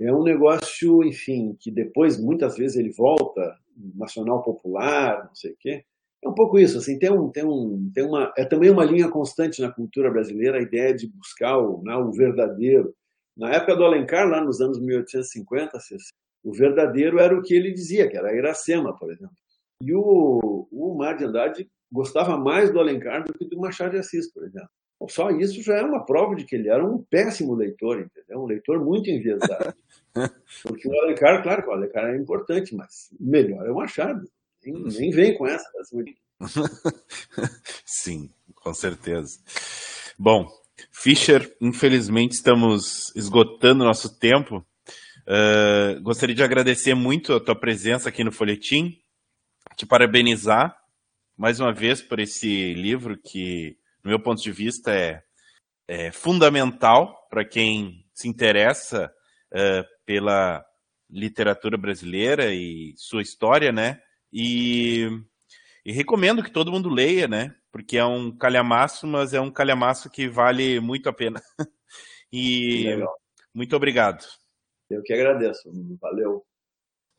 é 0.00 0.12
um 0.12 0.22
negócio, 0.22 1.02
enfim, 1.04 1.56
que 1.58 1.70
depois, 1.70 2.18
muitas 2.20 2.56
vezes, 2.56 2.76
ele 2.76 2.92
volta, 2.92 3.56
nacional 3.94 4.42
popular, 4.42 5.24
não 5.26 5.34
sei 5.34 5.52
o 5.52 5.56
quê. 5.58 5.84
É 6.24 6.28
um 6.28 6.34
pouco 6.34 6.58
isso, 6.58 6.78
assim, 6.78 6.98
tem, 6.98 7.10
um, 7.10 7.30
tem, 7.30 7.44
um, 7.44 7.90
tem 7.94 8.04
uma, 8.04 8.32
é 8.36 8.44
também 8.44 8.70
uma 8.70 8.84
linha 8.84 9.08
constante 9.08 9.60
na 9.60 9.70
cultura 9.70 10.10
brasileira 10.10 10.58
a 10.58 10.62
ideia 10.62 10.94
de 10.94 11.06
buscar 11.08 11.58
o, 11.58 11.82
né, 11.82 11.94
o 11.96 12.10
verdadeiro, 12.10 12.94
na 13.36 13.52
época 13.52 13.76
do 13.76 13.84
Alencar, 13.84 14.26
lá 14.28 14.42
nos 14.42 14.60
anos 14.60 14.80
1850, 14.80 15.78
o 16.42 16.52
verdadeiro 16.52 17.18
era 17.18 17.36
o 17.36 17.42
que 17.42 17.54
ele 17.54 17.70
dizia, 17.70 18.08
que 18.08 18.16
era 18.16 18.34
Iracema, 18.34 18.96
por 18.96 19.12
exemplo. 19.12 19.36
E 19.80 19.94
o, 19.94 20.68
o 20.70 20.94
Mar 20.96 21.16
de 21.16 21.24
Andrade 21.24 21.70
gostava 21.90 22.36
mais 22.36 22.72
do 22.72 22.80
Alencar 22.80 23.24
do 23.24 23.34
que 23.34 23.46
do 23.46 23.58
Machado 23.58 23.92
de 23.92 23.98
Assis, 23.98 24.32
por 24.32 24.44
exemplo. 24.44 24.70
Só 25.08 25.30
isso 25.30 25.62
já 25.62 25.76
é 25.76 25.82
uma 25.82 26.04
prova 26.04 26.34
de 26.34 26.44
que 26.44 26.56
ele 26.56 26.68
era 26.68 26.84
um 26.84 27.02
péssimo 27.02 27.54
leitor, 27.54 28.00
entendeu? 28.00 28.42
Um 28.42 28.46
leitor 28.46 28.82
muito 28.82 29.10
enviesado. 29.10 29.74
Porque 30.62 30.88
o 30.88 31.02
Alencar, 31.02 31.42
claro 31.42 31.62
que 31.62 31.68
o 31.68 31.72
Alencar 31.72 32.06
é 32.06 32.16
importante, 32.16 32.74
mas 32.74 33.10
melhor 33.20 33.66
é 33.66 33.70
o 33.70 33.76
Machado. 33.76 34.26
Nem, 34.64 34.82
nem 34.82 35.10
vem 35.10 35.36
com 35.36 35.46
essa. 35.46 35.68
Sim, 37.84 38.30
com 38.54 38.72
certeza. 38.72 39.38
Bom, 40.18 40.48
Fischer, 40.90 41.54
infelizmente 41.60 42.32
estamos 42.32 43.14
esgotando 43.14 43.84
nosso 43.84 44.18
tempo. 44.18 44.66
Uh, 45.28 46.00
gostaria 46.02 46.34
de 46.34 46.42
agradecer 46.42 46.94
muito 46.94 47.34
a 47.34 47.40
tua 47.40 47.54
presença 47.54 48.08
aqui 48.08 48.24
no 48.24 48.32
Folhetim, 48.32 48.98
te 49.76 49.86
parabenizar 49.86 50.76
mais 51.36 51.60
uma 51.60 51.72
vez 51.72 52.00
por 52.02 52.18
esse 52.18 52.72
livro 52.74 53.16
que, 53.16 53.76
no 54.02 54.08
meu 54.08 54.18
ponto 54.18 54.42
de 54.42 54.50
vista, 54.50 54.92
é, 54.92 55.22
é 55.86 56.10
fundamental 56.10 57.26
para 57.28 57.44
quem 57.44 58.04
se 58.14 58.26
interessa 58.26 59.12
uh, 59.52 59.84
pela 60.06 60.64
literatura 61.10 61.76
brasileira 61.76 62.54
e 62.54 62.94
sua 62.96 63.22
história, 63.22 63.70
né? 63.70 64.00
E, 64.32 65.08
e 65.84 65.92
recomendo 65.92 66.42
que 66.42 66.50
todo 66.50 66.72
mundo 66.72 66.88
leia, 66.88 67.28
né? 67.28 67.54
porque 67.76 67.98
é 67.98 68.04
um 68.06 68.34
calhamaço, 68.34 69.06
mas 69.06 69.34
é 69.34 69.40
um 69.40 69.50
calhamaço 69.50 70.08
que 70.08 70.26
vale 70.26 70.80
muito 70.80 71.10
a 71.10 71.12
pena. 71.12 71.42
e 72.32 72.84
Legal. 72.84 73.14
muito 73.54 73.76
obrigado. 73.76 74.24
Eu 74.88 75.02
que 75.02 75.12
agradeço. 75.12 75.70
Valeu. 76.00 76.42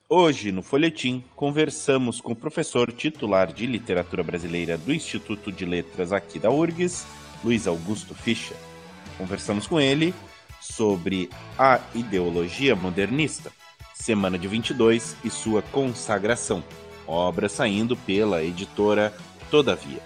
Hoje, 0.09 0.53
no 0.53 0.63
Folhetim, 0.63 1.21
conversamos 1.35 2.21
com 2.21 2.31
o 2.31 2.35
professor 2.35 2.93
titular 2.93 3.51
de 3.51 3.67
Literatura 3.67 4.23
Brasileira 4.23 4.77
do 4.77 4.93
Instituto 4.93 5.51
de 5.51 5.65
Letras 5.65 6.13
aqui 6.13 6.39
da 6.39 6.49
URGS, 6.49 7.05
Luiz 7.43 7.67
Augusto 7.67 8.15
Fischer. 8.15 8.55
Conversamos 9.17 9.67
com 9.67 9.81
ele 9.81 10.13
sobre 10.61 11.29
a 11.59 11.81
ideologia 11.93 12.73
modernista, 12.73 13.51
Semana 13.93 14.39
de 14.39 14.47
22 14.47 15.17
e 15.25 15.29
sua 15.29 15.61
consagração, 15.61 16.63
obra 17.05 17.49
saindo 17.49 17.97
pela 17.97 18.41
editora 18.41 19.13
Todavia. 19.51 19.99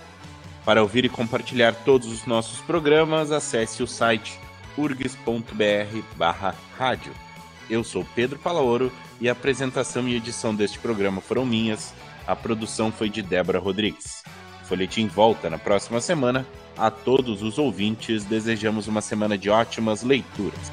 Para 0.65 0.81
ouvir 0.81 1.05
e 1.05 1.09
compartilhar 1.09 1.75
todos 1.75 2.07
os 2.07 2.25
nossos 2.25 2.59
programas, 2.61 3.31
acesse 3.31 3.83
o 3.83 3.87
site 3.87 4.39
urgs.br/rádio. 4.75 7.13
Eu 7.69 7.83
sou 7.83 8.03
Pedro 8.15 8.39
Palaoro 8.39 8.91
e 9.21 9.29
a 9.29 9.33
apresentação 9.33 10.09
e 10.09 10.15
edição 10.15 10.53
deste 10.53 10.79
programa 10.79 11.21
foram 11.21 11.45
minhas. 11.45 11.93
A 12.27 12.35
produção 12.35 12.91
foi 12.91 13.07
de 13.07 13.21
Débora 13.21 13.59
Rodrigues. 13.59 14.23
Folhetim 14.63 15.07
volta 15.07 15.47
na 15.47 15.59
próxima 15.59 16.01
semana. 16.01 16.45
A 16.75 16.89
todos 16.89 17.43
os 17.43 17.59
ouvintes, 17.59 18.25
desejamos 18.25 18.87
uma 18.87 18.99
semana 18.99 19.37
de 19.37 19.49
ótimas 19.49 20.01
leituras. 20.01 20.71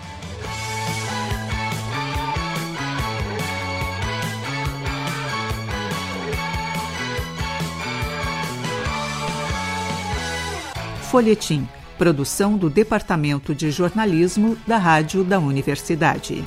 Folhetim, 11.10 11.68
produção 11.98 12.56
do 12.56 12.70
Departamento 12.70 13.54
de 13.54 13.70
Jornalismo 13.70 14.56
da 14.66 14.78
Rádio 14.78 15.24
da 15.24 15.38
Universidade. 15.38 16.44